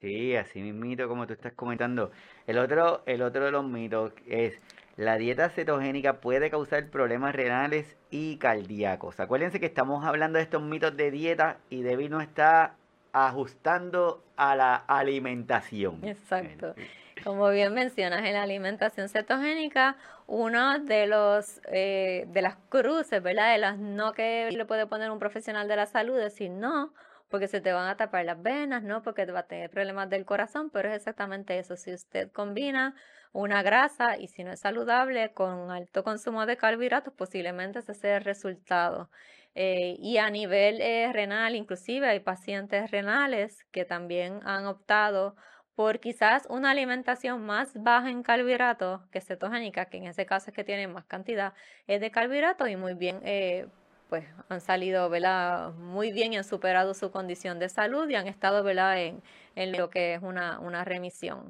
[0.00, 2.10] Sí, así mismito como tú estás comentando.
[2.46, 4.60] El otro, el otro de los mitos es
[4.96, 9.18] la dieta cetogénica puede causar problemas renales y cardíacos.
[9.18, 12.76] Acuérdense que estamos hablando de estos mitos de dieta y Debbie no está
[13.12, 16.04] ajustando a la alimentación.
[16.04, 16.74] Exacto.
[17.22, 23.52] Como bien mencionas, en la alimentación cetogénica, uno de los eh, de las cruces, ¿verdad?
[23.52, 26.92] De las no que le puede poner un profesional de la salud, decir no,
[27.28, 29.02] porque se te van a tapar las venas, ¿no?
[29.02, 31.76] Porque va a tener problemas del corazón, pero es exactamente eso.
[31.76, 32.94] Si usted combina
[33.32, 38.18] una grasa y si no es saludable con alto consumo de carbohidratos, posiblemente ese sea
[38.18, 39.10] el resultado.
[39.56, 45.36] Eh, y a nivel eh, renal, inclusive hay pacientes renales que también han optado
[45.74, 50.56] por quizás una alimentación más baja en carbohidratos que cetogénica, que en ese caso es
[50.56, 51.54] que tienen más cantidad
[51.86, 53.66] es de carbohidratos y muy bien eh,
[54.14, 55.72] pues han salido ¿verdad?
[55.72, 59.02] muy bien y han superado su condición de salud y han estado ¿verdad?
[59.02, 59.24] En,
[59.56, 61.48] en lo que es una, una remisión.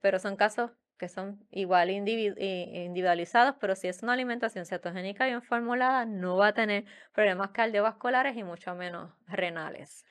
[0.00, 6.06] Pero son casos que son igual individualizados, pero si es una alimentación cetogénica bien formulada,
[6.06, 10.06] no va a tener problemas cardiovasculares y mucho menos renales.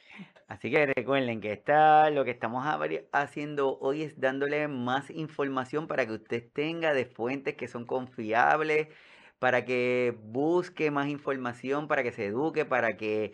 [0.50, 2.66] Así que recuerden que está, lo que estamos
[3.14, 8.90] haciendo hoy es dándole más información para que usted tenga de fuentes que son confiables,
[9.44, 13.34] para que busque más información, para que se eduque, para que,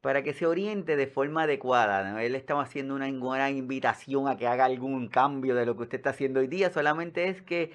[0.00, 2.24] para que se oriente de forma adecuada.
[2.24, 5.98] Él estaba haciendo una, una invitación a que haga algún cambio de lo que usted
[5.98, 7.72] está haciendo hoy día, solamente es que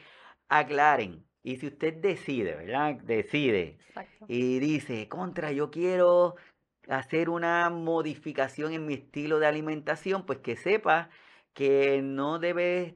[0.47, 1.24] aclaren.
[1.43, 2.95] Y si usted decide, ¿verdad?
[3.03, 3.78] Decide
[4.28, 6.38] y dice, contra, yo quiero
[6.88, 11.11] hacer una modificación en mi estilo de alimentación, pues que sepa
[11.53, 12.95] que no debe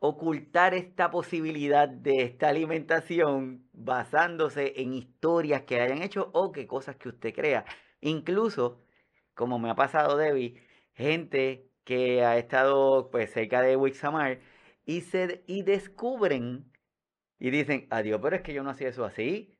[0.00, 6.96] ocultar esta posibilidad de esta alimentación basándose en historias que hayan hecho o que cosas
[6.96, 7.66] que usted crea.
[8.00, 8.82] Incluso,
[9.34, 10.58] como me ha pasado Debbie,
[10.94, 14.40] gente que ha estado pues cerca de Wixamar
[14.86, 16.72] y, se, y descubren
[17.38, 19.54] y dicen, adiós, pero es que yo no hacía eso así.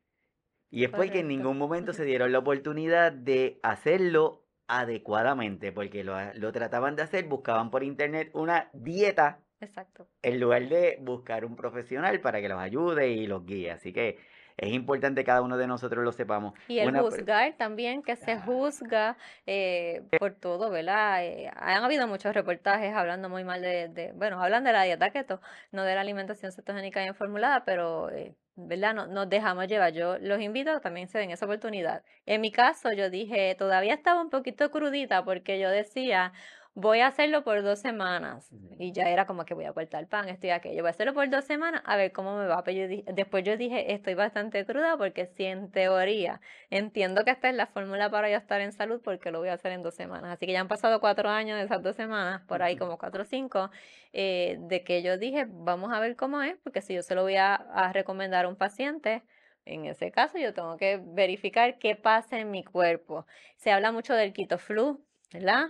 [0.71, 6.15] Y es porque en ningún momento se dieron la oportunidad de hacerlo adecuadamente, porque lo,
[6.35, 10.07] lo trataban de hacer, buscaban por internet una dieta Exacto.
[10.23, 13.71] En lugar de buscar un profesional para que los ayude y los guíe.
[13.71, 14.19] Así que
[14.61, 16.53] es importante que cada uno de nosotros lo sepamos.
[16.69, 21.25] Y el juzgar también, que se juzga eh, por todo, ¿verdad?
[21.25, 25.41] Eh, han habido muchos reportajes hablando muy mal de, bueno, hablan de la dieta keto,
[25.73, 28.95] no de la alimentación cetogénica bien formulada, pero, eh, ¿verdad?
[28.95, 29.95] No, nos dejamos llevar.
[29.95, 32.03] Yo los invito también se den esa oportunidad.
[32.27, 36.35] En mi caso, yo dije, todavía estaba un poquito crudita porque yo decía,
[36.75, 38.49] voy a hacerlo por dos semanas.
[38.79, 40.83] Y ya era como que voy a cortar pan, esto y aquello.
[40.83, 42.63] Voy a hacerlo por dos semanas a ver cómo me va.
[42.65, 46.41] Pero después yo dije, estoy bastante cruda porque si en teoría
[46.71, 49.55] entiendo que esta es la fórmula para yo estar en salud, porque lo voy a
[49.55, 50.33] hacer en dos semanas.
[50.33, 53.23] Así que ya han pasado cuatro años de esas dos semanas, por ahí como cuatro
[53.23, 53.71] o cinco,
[54.13, 57.23] eh, de que yo dije, vamos a ver cómo es, porque si yo se lo
[57.23, 59.23] voy a, a recomendar a un paciente,
[59.67, 63.27] en ese caso yo tengo que verificar qué pasa en mi cuerpo.
[63.57, 65.69] Se habla mucho del quito flu, ¿verdad?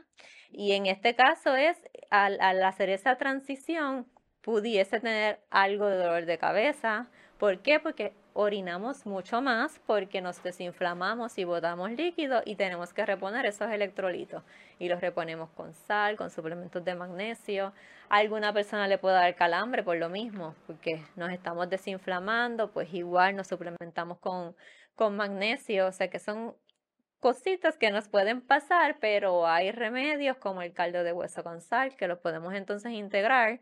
[0.53, 1.77] Y en este caso es,
[2.11, 4.07] al, hacer esa transición,
[4.43, 7.09] pudiese tener algo de dolor de cabeza.
[7.39, 7.79] ¿Por qué?
[7.79, 13.71] Porque orinamos mucho más porque nos desinflamamos y botamos líquido y tenemos que reponer esos
[13.71, 14.43] electrolitos.
[14.79, 17.73] Y los reponemos con sal, con suplementos de magnesio.
[18.09, 22.93] A alguna persona le puede dar calambre por lo mismo, porque nos estamos desinflamando, pues
[22.95, 24.57] igual nos suplementamos con,
[24.95, 25.87] con magnesio.
[25.87, 26.55] O sea que son
[27.21, 31.97] cositas que nos pueden pasar, pero hay remedios como el caldo de hueso con sal
[31.97, 33.61] que los podemos entonces integrar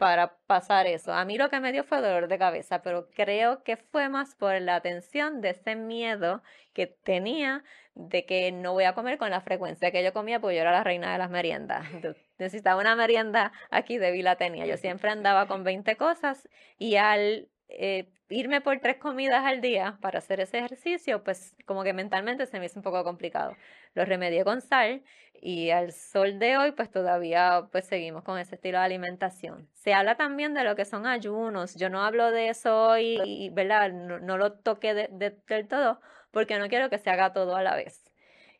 [0.00, 1.12] para pasar eso.
[1.12, 4.34] A mí lo que me dio fue dolor de cabeza, pero creo que fue más
[4.34, 6.42] por la atención de ese miedo
[6.72, 7.62] que tenía
[7.94, 10.72] de que no voy a comer con la frecuencia que yo comía, porque yo era
[10.72, 11.84] la reina de las meriendas.
[12.38, 14.64] necesitaba una merienda, aquí de la tenía.
[14.64, 16.48] Yo siempre andaba con 20 cosas
[16.78, 21.82] y al eh, irme por tres comidas al día para hacer ese ejercicio, pues como
[21.82, 23.56] que mentalmente se me hizo un poco complicado.
[23.94, 25.02] Lo remedié con sal
[25.34, 29.68] y al sol de hoy pues todavía pues seguimos con ese estilo de alimentación.
[29.74, 31.74] Se habla también de lo que son ayunos.
[31.74, 33.90] Yo no hablo de eso hoy, y, ¿verdad?
[33.90, 36.00] No, lo toque del todo
[36.30, 38.04] porque no quiero que se haga todo a la vez.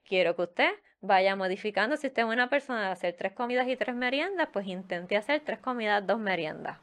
[0.04, 1.96] Quiero que usted vaya modificando.
[1.96, 5.40] Si usted es una persona de hacer tres comidas y tres meriendas, pues intente hacer
[5.44, 6.78] tres comidas, dos meriendas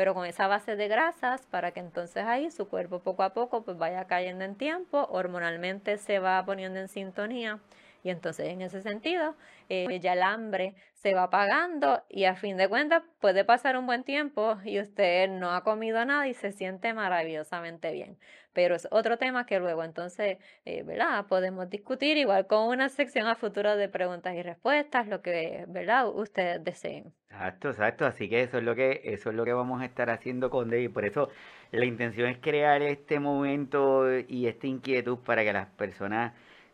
[0.00, 3.64] pero con esa base de grasas para que entonces ahí su cuerpo poco a poco
[3.64, 7.58] pues vaya cayendo en tiempo, hormonalmente se va poniendo en sintonía
[8.02, 9.34] y entonces en ese sentido
[9.68, 13.86] eh, ya el hambre se va apagando y a fin de cuentas puede pasar un
[13.86, 18.18] buen tiempo y usted no ha comido nada y se siente maravillosamente bien.
[18.52, 21.24] Pero es otro tema que luego entonces, eh, ¿verdad?
[21.26, 26.08] Podemos discutir igual con una sección a futuro de preguntas y respuestas, lo que, ¿verdad?
[26.08, 27.14] Ustedes deseen.
[27.30, 28.06] Exacto, exacto.
[28.06, 30.68] Así que eso es lo que, eso es lo que vamos a estar haciendo con
[30.68, 30.90] David.
[30.90, 31.30] Por eso
[31.70, 36.32] la intención es crear este momento y esta inquietud para que las personas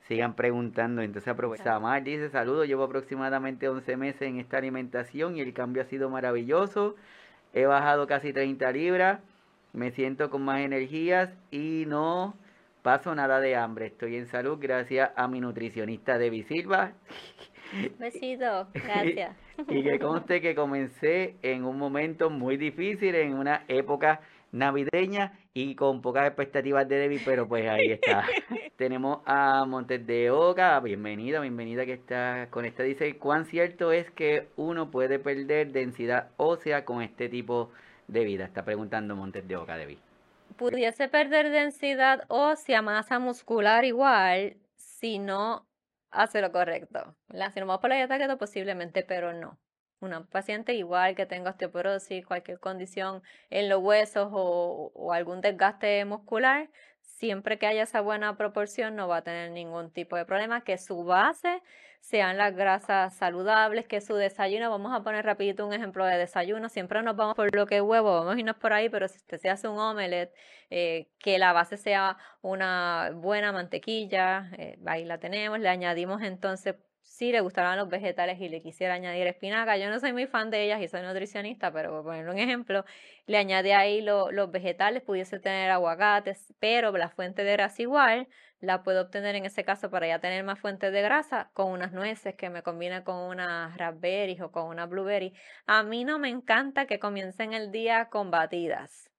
[0.08, 1.02] sigan preguntando.
[1.02, 1.78] Entonces aprovecha.
[1.80, 6.10] Mar dice, saludos, llevo aproximadamente 11 meses en esta alimentación y el cambio ha sido
[6.10, 6.96] maravilloso.
[7.52, 9.20] He bajado casi 30 libras,
[9.72, 12.34] me siento con más energías y no
[12.82, 13.86] paso nada de hambre.
[13.86, 16.92] Estoy en salud gracias a mi nutricionista Debbie Silva.
[17.98, 19.36] Besito, gracias.
[19.68, 24.20] y que conste que comencé en un momento muy difícil, en una época
[24.52, 28.24] navideña y con pocas expectativas de Debbie, pero pues ahí está.
[28.76, 32.82] Tenemos a Montes de Oca, bienvenida, bienvenida que está con esta.
[32.82, 37.70] Dice, ¿cuán cierto es que uno puede perder densidad ósea con este tipo
[38.06, 38.44] de vida?
[38.44, 39.98] Está preguntando Montes de Oca, Debbie.
[40.56, 45.66] Pudiese perder densidad ósea, masa muscular igual, si no
[46.10, 47.14] hace lo correcto.
[47.52, 49.58] Si no vamos por la dieta keto, posiblemente, pero no
[50.00, 56.68] una paciente igual que tenga osteoporosis, cualquier condición en los huesos o, algún desgaste muscular,
[57.00, 60.78] siempre que haya esa buena proporción no va a tener ningún tipo de problema, que
[60.78, 61.62] su base
[62.00, 66.68] sean las grasas saludables, que su desayuno, vamos a poner rapidito un ejemplo de desayuno,
[66.68, 69.16] siempre nos vamos por lo que es huevo, vamos a irnos por ahí, pero si
[69.16, 70.32] usted se hace un omelette,
[70.70, 76.76] eh, que la base sea una buena mantequilla, eh, ahí la tenemos, le añadimos entonces
[77.06, 80.50] si le gustaran los vegetales y le quisiera añadir espinaca, yo no soy muy fan
[80.50, 82.84] de ellas y soy nutricionista, pero por poner un ejemplo,
[83.26, 88.28] le añade ahí los vegetales, pudiese tener aguacates, pero la fuente de grasa igual
[88.60, 91.92] la puedo obtener en ese caso para ya tener más fuentes de grasa con unas
[91.92, 95.32] nueces que me combina con unas raspberries o con una blueberry.
[95.66, 99.10] A mí no me encanta que comiencen el día con batidas.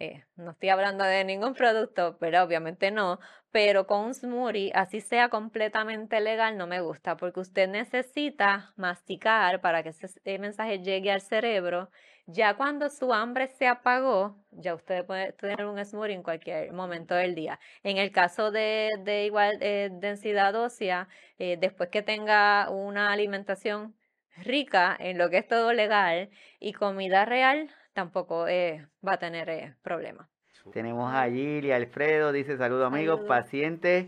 [0.00, 3.18] Eh, no estoy hablando de ningún producto, pero obviamente no,
[3.50, 9.60] pero con un smoothie, así sea completamente legal, no me gusta, porque usted necesita masticar
[9.60, 11.90] para que ese mensaje llegue al cerebro.
[12.26, 17.14] Ya cuando su hambre se apagó, ya usted puede tener un smoothie en cualquier momento
[17.16, 17.58] del día.
[17.82, 23.96] En el caso de, de igual eh, densidad ósea, eh, después que tenga una alimentación
[24.36, 26.30] rica en lo que es todo legal
[26.60, 30.28] y comida real, tampoco eh, va a tener eh, problemas.
[30.72, 34.06] Tenemos a Gili, Alfredo, dice saludo amigos, pacientes,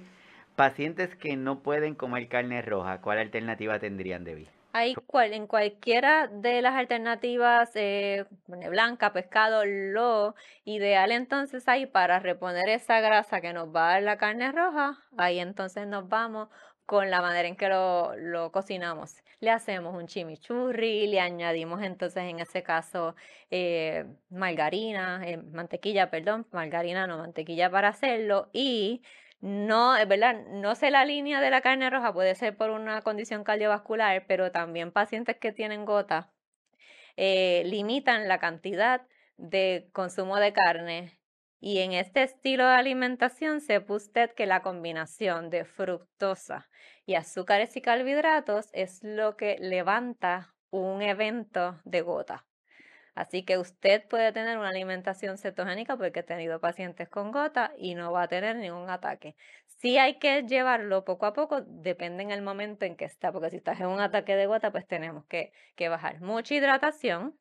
[0.55, 4.51] pacientes que no pueden comer carne roja, ¿cuál alternativa tendrían de vida?
[4.73, 12.21] Hay cual, en cualquiera de las alternativas, eh, blanca, pescado, lo ideal entonces ahí para
[12.21, 16.49] reponer esa grasa que nos va a dar la carne roja, ahí entonces nos vamos
[16.87, 22.25] con la manera en que lo, lo cocinamos le hacemos un chimichurri, le añadimos entonces
[22.25, 23.17] en ese caso
[23.51, 29.03] eh, margarina, eh, mantequilla, perdón, margarina no, mantequilla para hacerlo y
[29.41, 33.01] no, es verdad, no sé la línea de la carne roja, puede ser por una
[33.01, 36.31] condición cardiovascular, pero también pacientes que tienen gota
[37.17, 39.03] eh, limitan la cantidad
[39.39, 41.19] de consumo de carne
[41.61, 46.69] y en este estilo de alimentación sepa usted que la combinación de fructosa
[47.05, 52.47] y azúcares y carbohidratos es lo que levanta un evento de gota.
[53.15, 57.95] Así que usted puede tener una alimentación cetogénica porque he tenido pacientes con gota y
[57.95, 59.37] no va a tener ningún ataque.
[59.67, 63.51] Si hay que llevarlo poco a poco, depende en el momento en que está, porque
[63.51, 67.39] si estás en un ataque de gota, pues tenemos que, que bajar mucha hidratación,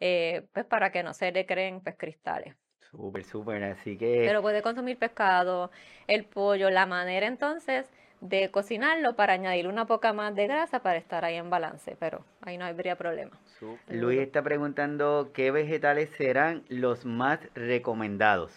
[0.00, 2.54] eh, pues para que no se le creen pues, cristales.
[2.90, 4.24] Súper, súper, así que...
[4.26, 5.70] Pero puede consumir pescado,
[6.06, 7.86] el pollo, la manera entonces
[8.20, 12.24] de cocinarlo para añadir una poca más de grasa para estar ahí en balance, pero
[12.42, 13.38] ahí no habría problema.
[13.88, 18.52] Luis está preguntando qué vegetales serán los más recomendados.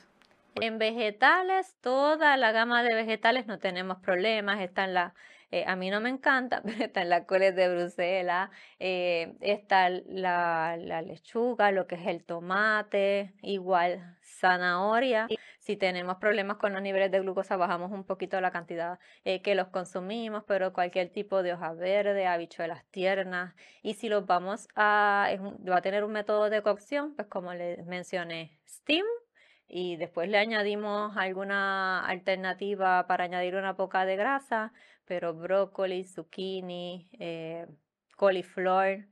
[0.56, 5.14] En vegetales, toda la gama de vegetales no tenemos problemas, están la
[5.52, 10.78] eh, a mí no me encanta, pero están las coles de Bruselas, eh, está la,
[10.80, 15.28] la, lechuga, lo que es el tomate, igual zanahoria.
[15.60, 19.56] Si tenemos problemas con los niveles de glucosa, bajamos un poquito la cantidad eh, que
[19.56, 23.54] los consumimos, pero cualquier tipo de hoja verde, habichuelas tiernas.
[23.84, 25.30] Y si los vamos a,
[25.70, 29.06] va a tener un método de cocción, pues como les mencioné, steam
[29.68, 34.74] y después le añadimos alguna alternativa para añadir una poca de grasa,
[35.06, 37.68] pero brócoli, zucchini, eh,
[38.18, 39.06] coliflor,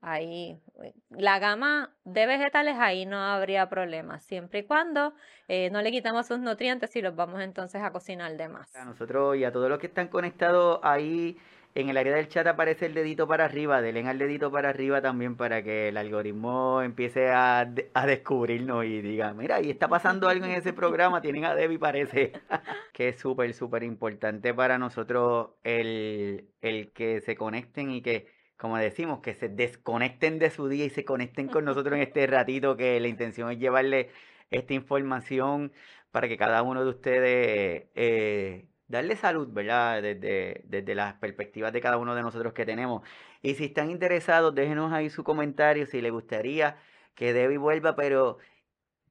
[0.00, 5.14] ahí eh, la gama de vegetales ahí no habría problema, siempre y cuando
[5.48, 8.74] eh, no le quitamos sus nutrientes y los vamos entonces a cocinar de más.
[8.76, 11.36] A nosotros y a todos los que están conectados ahí
[11.74, 15.00] en el área del chat aparece el dedito para arriba, denle al dedito para arriba
[15.00, 17.60] también para que el algoritmo empiece a,
[17.94, 21.78] a descubrirnos y diga, mira, y está pasando algo en ese programa, tienen a Debbie
[21.78, 22.32] parece,
[22.92, 28.26] que es súper, súper importante para nosotros el, el que se conecten y que,
[28.60, 32.26] como decimos, que se desconecten de su día y se conecten con nosotros en este
[32.26, 34.10] ratito, que la intención es llevarle
[34.50, 35.72] esta información
[36.10, 37.88] para que cada uno de ustedes...
[37.94, 40.02] Eh, darle salud, ¿verdad?
[40.02, 43.02] Desde, desde las perspectivas de cada uno de nosotros que tenemos.
[43.40, 46.76] Y si están interesados, déjenos ahí su comentario si les gustaría
[47.14, 48.38] que Debbie vuelva, pero,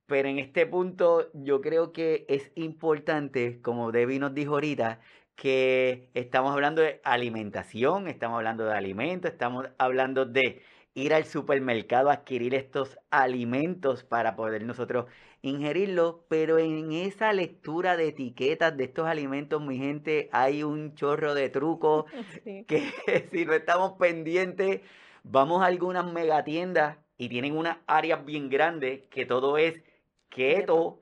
[0.06, 5.00] pero en este punto yo creo que es importante, como Debbie nos dijo ahorita,
[5.40, 10.62] que estamos hablando de alimentación, estamos hablando de alimentos, estamos hablando de
[10.94, 15.06] ir al supermercado a adquirir estos alimentos para poder nosotros
[15.42, 21.34] ingerirlo, pero en esa lectura de etiquetas de estos alimentos, mi gente, hay un chorro
[21.34, 22.04] de trucos
[22.68, 22.92] que
[23.32, 24.82] si no estamos pendientes,
[25.24, 29.82] vamos a algunas megatiendas y tienen unas áreas bien grandes que todo es
[30.28, 31.02] keto,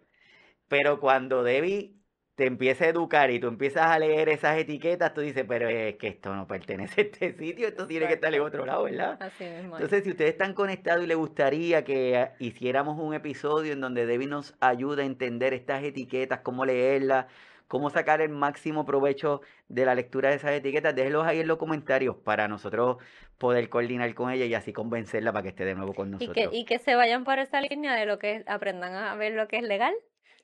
[0.67, 1.96] pero cuando Debbie
[2.37, 5.95] te empieza a educar y tú empiezas a leer esas etiquetas, tú dices, pero es
[5.95, 9.17] que esto no pertenece a este sitio, esto tiene que estar en otro lado, ¿verdad?
[9.19, 9.75] Así mismo.
[9.75, 14.27] Entonces, si ustedes están conectados y les gustaría que hiciéramos un episodio en donde Debbie
[14.27, 17.25] nos ayude a entender estas etiquetas, cómo leerlas,
[17.67, 21.57] cómo sacar el máximo provecho de la lectura de esas etiquetas, déjenlos ahí en los
[21.57, 22.97] comentarios para nosotros
[23.39, 26.37] poder coordinar con ella y así convencerla para que esté de nuevo con nosotros.
[26.37, 29.33] Y que, y que se vayan por esa línea de lo que aprendan a ver
[29.33, 29.95] lo que es legal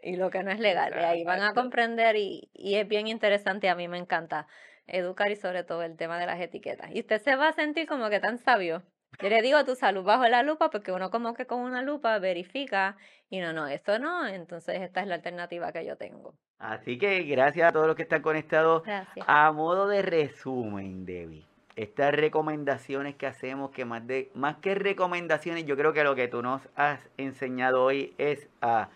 [0.03, 0.93] y lo que no es legal.
[0.93, 4.47] ahí van a comprender y, y, es bien interesante, a mí me encanta
[4.87, 6.91] educar y sobre todo el tema de las etiquetas.
[6.93, 8.83] Y usted se va a sentir como que tan sabio.
[9.21, 12.17] Yo le digo tu salud bajo la lupa porque uno como que con una lupa
[12.19, 12.97] verifica
[13.29, 16.33] y no, no, esto no, entonces esta es la alternativa que yo tengo.
[16.57, 18.83] Así que gracias a todos los que están conectados.
[18.83, 19.25] Gracias.
[19.27, 21.45] A modo de resumen, Debbie,
[21.75, 26.27] estas recomendaciones que hacemos, que más, de, más que recomendaciones, yo creo que lo que
[26.27, 28.89] tú nos has enseñado hoy es a,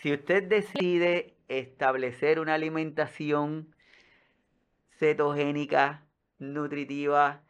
[0.00, 3.74] si usted decide establecer una alimentación
[4.90, 6.04] cetogénica,
[6.38, 7.42] nutritiva,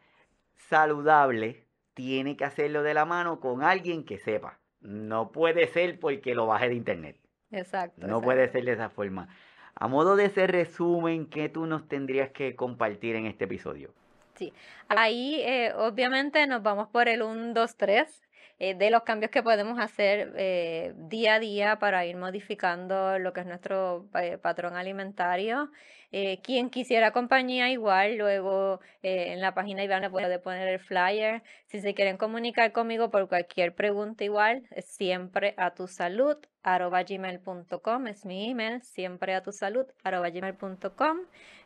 [0.57, 4.59] saludable, tiene que hacerlo de la mano con alguien que sepa.
[4.81, 7.17] No puede ser porque lo baje de internet.
[7.51, 8.07] Exacto.
[8.07, 9.29] No puede ser de esa forma.
[9.75, 13.93] A modo de ese resumen, ¿qué tú nos tendrías que compartir en este episodio?
[14.35, 14.53] Sí,
[14.89, 18.26] ahí eh, obviamente nos vamos por el 1, 2, 3
[18.59, 23.41] de los cambios que podemos hacer eh, día a día para ir modificando lo que
[23.41, 25.71] es nuestro eh, patrón alimentario.
[26.13, 30.79] Eh, quien quisiera compañía igual, luego eh, en la página Iván le puede poner el
[30.79, 31.43] flyer.
[31.67, 38.25] Si se quieren comunicar conmigo por cualquier pregunta igual, siempre a tu salud arroba es
[38.25, 39.87] mi email, siempre a tu salud.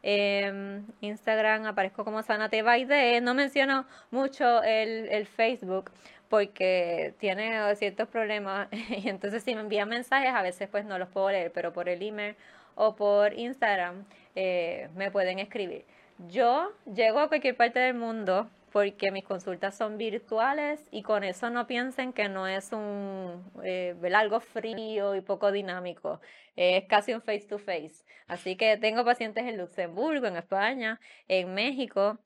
[0.03, 3.21] Eh, Instagram aparezco como Sanate Baide.
[3.23, 5.91] No menciono mucho el, el Facebook
[6.31, 11.09] porque tiene ciertos problemas y entonces si me envían mensajes a veces pues no los
[11.09, 12.37] puedo leer, pero por el email
[12.77, 14.07] o por Instagram
[14.37, 15.85] eh, me pueden escribir.
[16.29, 21.51] Yo llego a cualquier parte del mundo porque mis consultas son virtuales y con eso
[21.51, 26.21] no piensen que no es un eh, algo frío y poco dinámico,
[26.55, 28.05] es casi un face to face.
[28.29, 32.19] Así que tengo pacientes en Luxemburgo, en España, en México,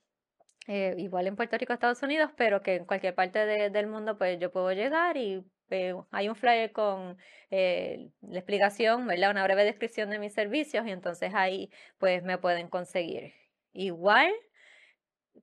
[0.66, 3.38] eh, igual en Puerto Rico, Estados Unidos, pero que en cualquier parte
[3.70, 7.18] del mundo pues yo puedo llegar y eh, hay un flyer con
[7.50, 9.30] eh, la explicación, ¿verdad?
[9.30, 13.34] Una breve descripción de mis servicios y entonces ahí pues me pueden conseguir.
[13.72, 14.32] Igual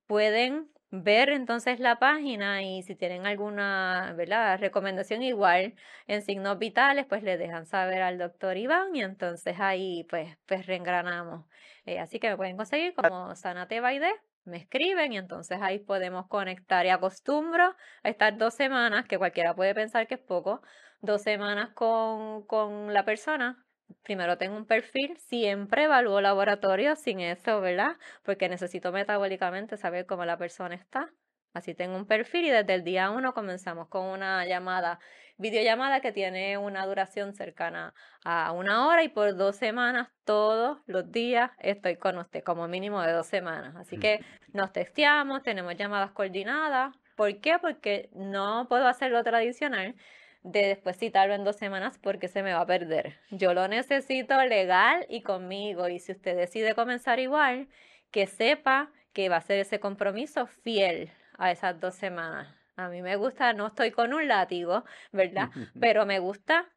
[0.07, 4.59] pueden ver entonces la página y si tienen alguna ¿verdad?
[4.59, 5.75] recomendación igual
[6.07, 10.65] en signos vitales, pues le dejan saber al doctor Iván y entonces ahí pues, pues
[10.65, 11.45] reengranamos.
[11.85, 14.11] Eh, así que me pueden conseguir como Sanate Baide
[14.45, 16.85] me escriben y entonces ahí podemos conectar.
[16.85, 20.61] Y acostumbro a estar dos semanas, que cualquiera puede pensar que es poco,
[21.01, 23.65] dos semanas con, con la persona.
[24.03, 27.97] Primero tengo un perfil, siempre evalúo laboratorio sin eso, ¿verdad?
[28.23, 31.09] Porque necesito metabólicamente saber cómo la persona está.
[31.53, 34.99] Así tengo un perfil y desde el día uno comenzamos con una llamada,
[35.37, 37.93] videollamada que tiene una duración cercana
[38.23, 43.01] a una hora y por dos semanas, todos los días estoy con usted, como mínimo
[43.01, 43.75] de dos semanas.
[43.75, 44.23] Así que
[44.53, 46.95] nos testeamos, tenemos llamadas coordinadas.
[47.17, 47.59] ¿Por qué?
[47.59, 49.95] Porque no puedo hacer lo tradicional
[50.43, 53.17] de después citarlo en dos semanas porque se me va a perder.
[53.29, 55.89] Yo lo necesito legal y conmigo.
[55.89, 57.67] Y si usted decide comenzar igual,
[58.09, 62.47] que sepa que va a ser ese compromiso fiel a esas dos semanas.
[62.75, 65.49] A mí me gusta, no estoy con un látigo, ¿verdad?
[65.79, 66.69] Pero me gusta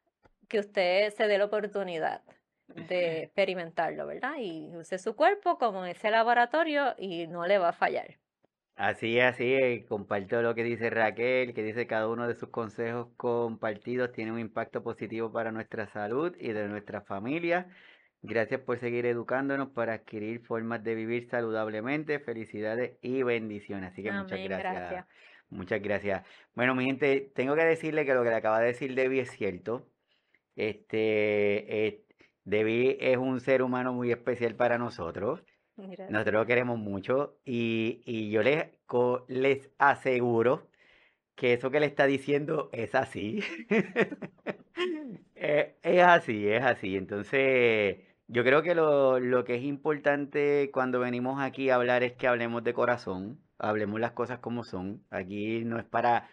[0.47, 2.23] que usted se dé la oportunidad
[2.67, 4.35] de experimentarlo, ¿verdad?
[4.39, 8.17] Y use su cuerpo como ese laboratorio y no le va a fallar.
[8.75, 9.85] Así así.
[9.87, 14.39] Comparto lo que dice Raquel, que dice cada uno de sus consejos compartidos tiene un
[14.39, 17.69] impacto positivo para nuestra salud y de nuestra familia.
[18.27, 22.19] Gracias por seguir educándonos para adquirir formas de vivir saludablemente.
[22.19, 23.91] Felicidades y bendiciones.
[23.91, 25.05] Así que muchas gracias.
[25.49, 26.25] Muchas gracias.
[26.55, 29.31] Bueno, mi gente, tengo que decirle que lo que le acaba de decir Debbie es
[29.31, 29.87] cierto.
[30.55, 32.05] Este, eh,
[32.43, 35.43] Debbie es un ser humano muy especial para nosotros.
[35.77, 38.65] Nosotros lo queremos mucho y, y yo les,
[39.27, 40.69] les aseguro
[41.35, 43.41] que eso que le está diciendo es así.
[45.37, 46.95] Eh, es así, es así.
[46.95, 47.97] Entonces,
[48.27, 52.27] yo creo que lo, lo que es importante cuando venimos aquí a hablar es que
[52.27, 55.03] hablemos de corazón, hablemos las cosas como son.
[55.09, 56.29] Aquí no es para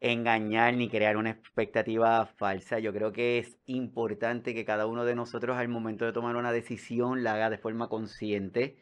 [0.00, 2.78] engañar ni crear una expectativa falsa.
[2.78, 6.52] Yo creo que es importante que cada uno de nosotros al momento de tomar una
[6.52, 8.76] decisión la haga de forma consciente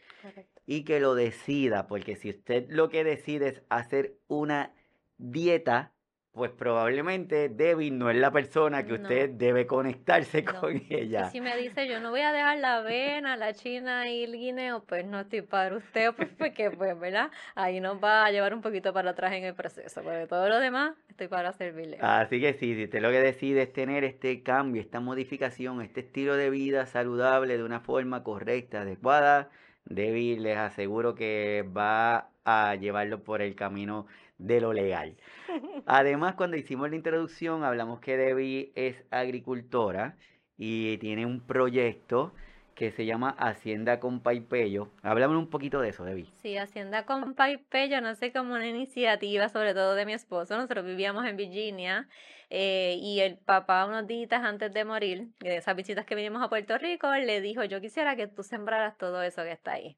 [0.67, 4.75] y que lo decida, porque si usted lo que decide es hacer una
[5.17, 5.93] dieta,
[6.37, 11.31] pues probablemente Debbie no es la persona que usted debe conectarse con ella.
[11.31, 14.85] si me dice yo no voy a dejar la avena, la china y el guineo,
[14.85, 17.31] pues no estoy para usted, pues porque pues, ¿verdad?
[17.55, 20.61] Ahí nos va a llevar un poquito para atrás en el proceso, pero todo lo
[20.61, 21.97] demás estoy para servirle.
[22.03, 26.01] Así que sí, si usted lo que decide es tener este cambio, esta modificación, este
[26.01, 29.49] estilo de vida saludable de una forma correcta, adecuada,
[29.87, 34.07] Debbie les aseguro que va a llevarlo por el camino
[34.39, 35.17] de lo legal.
[35.87, 40.17] Además, cuando hicimos la introducción, hablamos que Debbie es agricultora
[40.57, 42.33] y tiene un proyecto
[42.77, 44.91] que se llama Hacienda con Paipello.
[45.03, 46.29] Háblame un poquito de eso, Debbie.
[46.43, 50.57] Sí, Hacienda con Paipello, no sé, como una iniciativa, sobre todo de mi esposo.
[50.57, 52.07] Nosotros vivíamos en Virginia
[52.51, 56.51] eh, y el papá, unos días antes de morir, de esas visitas que vinimos a
[56.51, 59.97] Puerto Rico, le dijo, yo quisiera que tú sembraras todo eso que está ahí.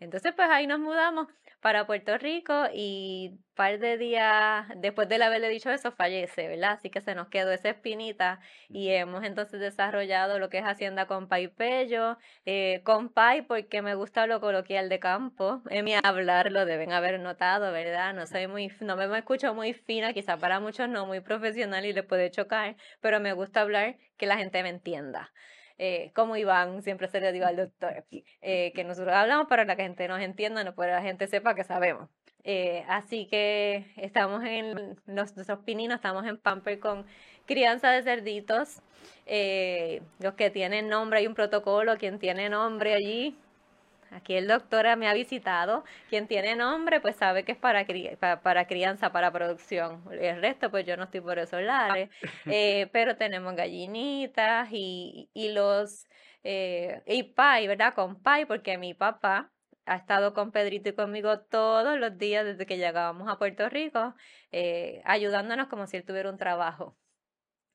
[0.00, 1.28] Entonces, pues ahí nos mudamos
[1.60, 6.72] para Puerto Rico y un par de días después de haberle dicho eso fallece, ¿verdad?
[6.72, 11.06] Así que se nos quedó esa espinita y hemos entonces desarrollado lo que es Hacienda
[11.06, 12.16] con Pello,
[12.46, 16.92] eh, con Pai porque me gusta lo coloquial de campo, en mi hablar lo deben
[16.92, 18.14] haber notado, ¿verdad?
[18.14, 21.92] No soy muy, no me escucho muy fina, quizá para muchos no muy profesional y
[21.92, 25.30] les puede chocar, pero me gusta hablar que la gente me entienda
[25.82, 28.04] eh, como Iván, siempre se le digo al doctor,
[28.42, 31.26] eh, que nosotros hablamos para que la gente nos entienda, no para que la gente
[31.26, 32.10] sepa que sabemos.
[32.44, 37.06] Eh, así que estamos en los, nuestros pininos, estamos en Pamper con
[37.46, 38.82] crianza de cerditos.
[39.24, 43.38] Eh, los que tienen nombre, hay un protocolo, quien tiene nombre allí,
[44.10, 45.84] Aquí el doctor me ha visitado.
[46.08, 47.86] Quien tiene nombre, pues sabe que es para,
[48.42, 50.02] para, crianza, para producción.
[50.12, 52.10] El resto, pues yo no estoy por esos lares.
[52.46, 56.06] Eh, pero tenemos gallinitas y, y los...
[56.42, 57.94] Eh, y pay, ¿verdad?
[57.94, 59.52] Con pay, porque mi papá
[59.86, 64.14] ha estado con Pedrito y conmigo todos los días desde que llegábamos a Puerto Rico,
[64.52, 66.96] eh, ayudándonos como si él tuviera un trabajo.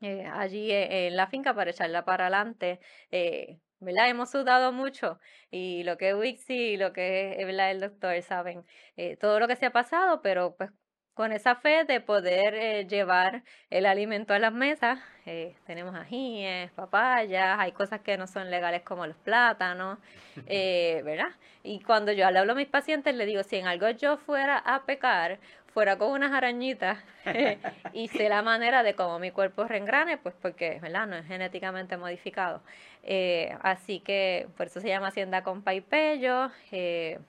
[0.01, 2.79] Eh, allí en la finca para echarla para adelante,
[3.11, 4.09] eh, ¿verdad?
[4.09, 5.19] Hemos sudado mucho
[5.51, 8.65] y lo que es Wixi y lo que es el doctor saben
[8.97, 10.71] eh, todo lo que se ha pasado, pero pues
[11.15, 16.69] con esa fe de poder eh, llevar el alimento a las mesas, eh, tenemos ajíes,
[16.71, 19.97] papayas, hay cosas que no son legales como los plátanos,
[20.47, 21.29] eh, ¿verdad?
[21.63, 24.57] Y cuando yo le hablo a mis pacientes, le digo, si en algo yo fuera
[24.57, 25.39] a pecar,
[25.75, 27.03] fuera con unas arañitas
[27.93, 31.05] y sé la manera de cómo mi cuerpo reengrane, pues porque, ¿verdad?
[31.05, 32.61] No es genéticamente modificado.
[33.03, 36.49] Eh, así que por eso se llama Hacienda con Paipello.
[36.71, 37.19] Eh,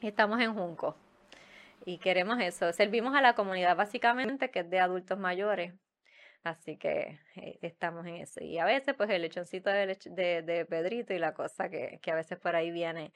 [0.00, 0.96] estamos en Junco
[1.84, 2.72] y queremos eso.
[2.72, 5.74] Servimos a la comunidad básicamente que es de adultos mayores.
[6.44, 8.42] Así que eh, estamos en eso.
[8.42, 12.12] Y a veces, pues el lechoncito de, de, de Pedrito y la cosa que, que,
[12.12, 13.12] a veces por ahí viene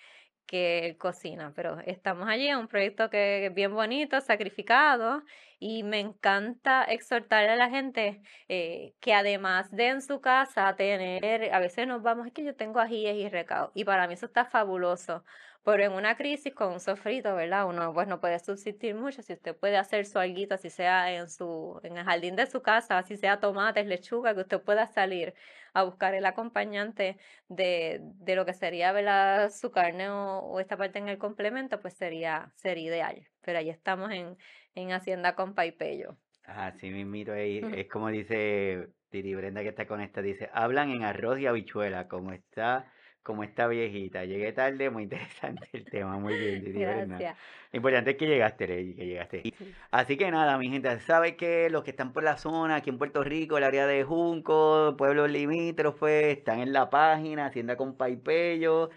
[0.53, 5.23] que cocina, pero estamos allí, es un proyecto que es bien bonito, sacrificado,
[5.59, 11.55] y me encanta exhortarle a la gente eh, que además de en su casa tener,
[11.55, 14.27] a veces nos vamos, es que yo tengo ajíes y recao, y para mí eso
[14.27, 15.24] está fabuloso,
[15.65, 17.67] pero en una crisis con un sofrito, ¿verdad?
[17.69, 21.29] Uno pues no puede subsistir mucho, si usted puede hacer su alguito, así sea en
[21.29, 25.35] su, en el jardín de su casa, así sea tomates, lechuga, que usted pueda salir
[25.73, 27.17] a buscar el acompañante
[27.49, 29.51] de, de lo que sería, ¿verdad?
[29.51, 33.29] Su carne o, esta parte en el complemento, pues sería, sería ideal.
[33.41, 34.37] Pero ahí estamos en,
[34.75, 36.17] en Hacienda con Paipello.
[36.45, 41.05] Así mismito, es, es como dice Titi Brenda que está con esta, dice, hablan en
[41.05, 42.91] arroz y habichuela, como está
[43.23, 44.24] como esta viejita.
[44.24, 46.73] Llegué tarde, muy interesante el tema, muy bien.
[46.78, 47.36] Gracias.
[47.73, 49.55] Lo importante es que llegaste, que llegaste.
[49.90, 52.99] Así que nada, mi gente, sabe que los que están por la zona, aquí en
[52.99, 58.90] Puerto Rico, el área de Junco, pueblos limítrofes, están en la página Hacienda con Paipello,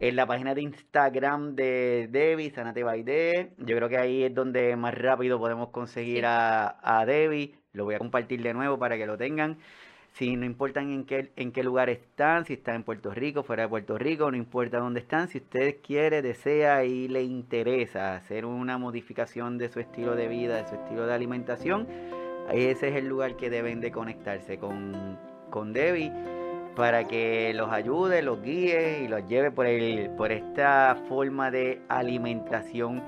[0.00, 3.52] en la página de Instagram de Debbie, Sanate Baide.
[3.58, 7.54] Yo creo que ahí es donde más rápido podemos conseguir a, a Debbie.
[7.72, 9.58] Lo voy a compartir de nuevo para que lo tengan
[10.14, 13.64] si no importa en qué, en qué lugar están, si están en Puerto Rico, fuera
[13.64, 18.46] de Puerto Rico, no importa dónde están, si usted quiere, desea y le interesa hacer
[18.46, 21.88] una modificación de su estilo de vida, de su estilo de alimentación,
[22.52, 25.18] ese es el lugar que deben de conectarse con,
[25.50, 26.12] con Debbie
[26.76, 31.80] para que los ayude, los guíe y los lleve por, el, por esta forma de
[31.88, 33.02] alimentación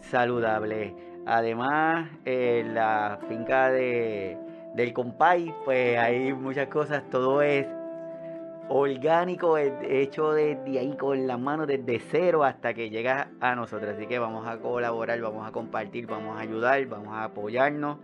[0.00, 0.94] saludable.
[1.26, 4.45] Además, eh, la finca de
[4.76, 7.66] del compay, pues hay muchas cosas, todo es
[8.68, 13.94] orgánico, hecho desde ahí con las manos, desde cero hasta que llega a nosotros.
[13.96, 17.98] Así que vamos a colaborar, vamos a compartir, vamos a ayudar, vamos a apoyarnos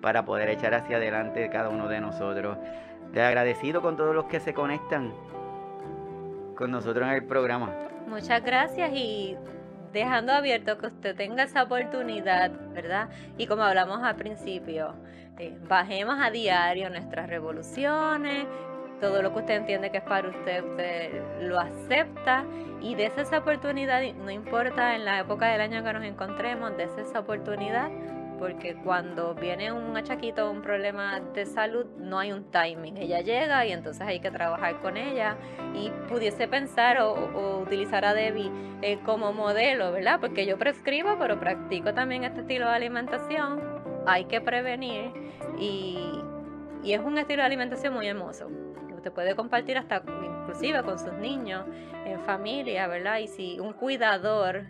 [0.00, 2.56] para poder echar hacia adelante cada uno de nosotros.
[3.12, 5.12] Le agradecido con todos los que se conectan
[6.56, 7.72] con nosotros en el programa.
[8.06, 9.36] Muchas gracias y
[9.92, 13.08] dejando abierto que usted tenga esa oportunidad, ¿verdad?
[13.38, 14.94] Y como hablamos al principio,
[15.38, 18.46] eh, bajemos a diario nuestras revoluciones,
[19.00, 22.44] todo lo que usted entiende que es para usted, usted lo acepta
[22.80, 26.96] y des esa oportunidad, no importa en la época del año que nos encontremos, des
[26.98, 27.90] esa oportunidad
[28.42, 32.96] porque cuando viene un achaquito, un problema de salud, no hay un timing.
[32.96, 35.36] Ella llega y entonces hay que trabajar con ella
[35.76, 38.50] y pudiese pensar o, utilizar a Debbie
[38.82, 40.18] eh, como modelo, ¿verdad?
[40.20, 43.60] Porque yo prescribo, pero practico también este estilo de alimentación.
[44.08, 45.12] Hay que prevenir
[45.56, 46.20] y,
[46.82, 48.50] y es un estilo de alimentación muy hermoso
[48.96, 50.02] Usted puede compartir hasta
[50.40, 51.64] inclusive con sus niños,
[52.04, 53.18] en familia, ¿verdad?
[53.18, 54.62] Y si un cuidador,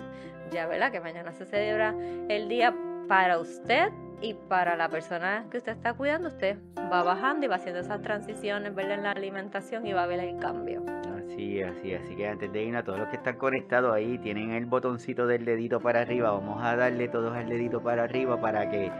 [0.51, 0.93] ya, ¿verdad?
[0.93, 1.95] Que mañana se celebra
[2.29, 2.75] el día
[3.09, 6.57] para usted y para la persona que usted está cuidando, usted
[6.91, 8.99] va bajando y va haciendo esas transiciones, ¿verdad?
[8.99, 10.85] En la alimentación y va a ver el cambio.
[11.17, 14.53] Así, así, así que antes de ir a todos los que están conectados ahí, tienen
[14.53, 16.31] el botoncito del dedito para arriba.
[16.31, 18.93] Vamos a darle todos el dedito para arriba para que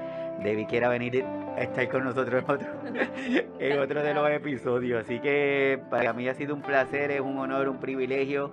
[0.43, 2.69] Debbie quiera venir a estar con nosotros en otro,
[3.61, 5.05] en otro de los episodios.
[5.05, 8.51] Así que para mí ha sido un placer, es un honor, un privilegio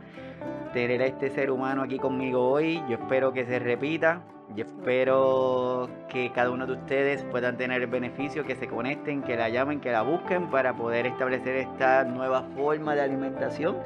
[0.73, 2.83] tener a este ser humano aquí conmigo hoy.
[2.89, 4.21] Yo espero que se repita.
[4.55, 9.35] Yo espero que cada uno de ustedes puedan tener el beneficio, que se conecten, que
[9.35, 13.77] la llamen, que la busquen para poder establecer esta nueva forma de alimentación.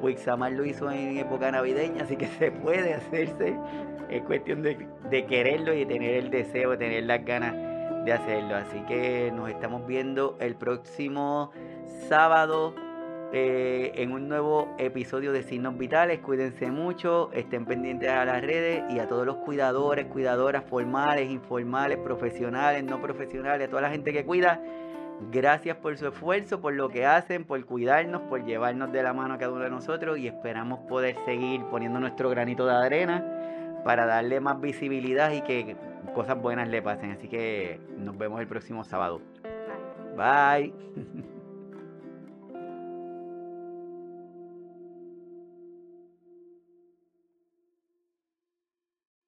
[0.00, 3.56] Wixamar lo hizo en época navideña, así que se puede hacerse.
[4.10, 7.54] Es cuestión de, de quererlo y de tener el deseo, de tener las ganas
[8.04, 8.56] de hacerlo.
[8.56, 11.50] Así que nos estamos viendo el próximo
[12.08, 12.74] sábado
[13.34, 16.20] eh, en un nuevo episodio de Signos Vitales.
[16.20, 21.96] Cuídense mucho, estén pendientes a las redes y a todos los cuidadores, cuidadoras formales, informales,
[21.96, 24.60] profesionales, no profesionales, a toda la gente que cuida.
[25.30, 29.34] Gracias por su esfuerzo, por lo que hacen, por cuidarnos, por llevarnos de la mano
[29.34, 34.04] a cada uno de nosotros y esperamos poder seguir poniendo nuestro granito de arena para
[34.04, 35.74] darle más visibilidad y que
[36.14, 37.12] cosas buenas le pasen.
[37.12, 39.22] Así que nos vemos el próximo sábado.
[40.16, 40.74] Bye.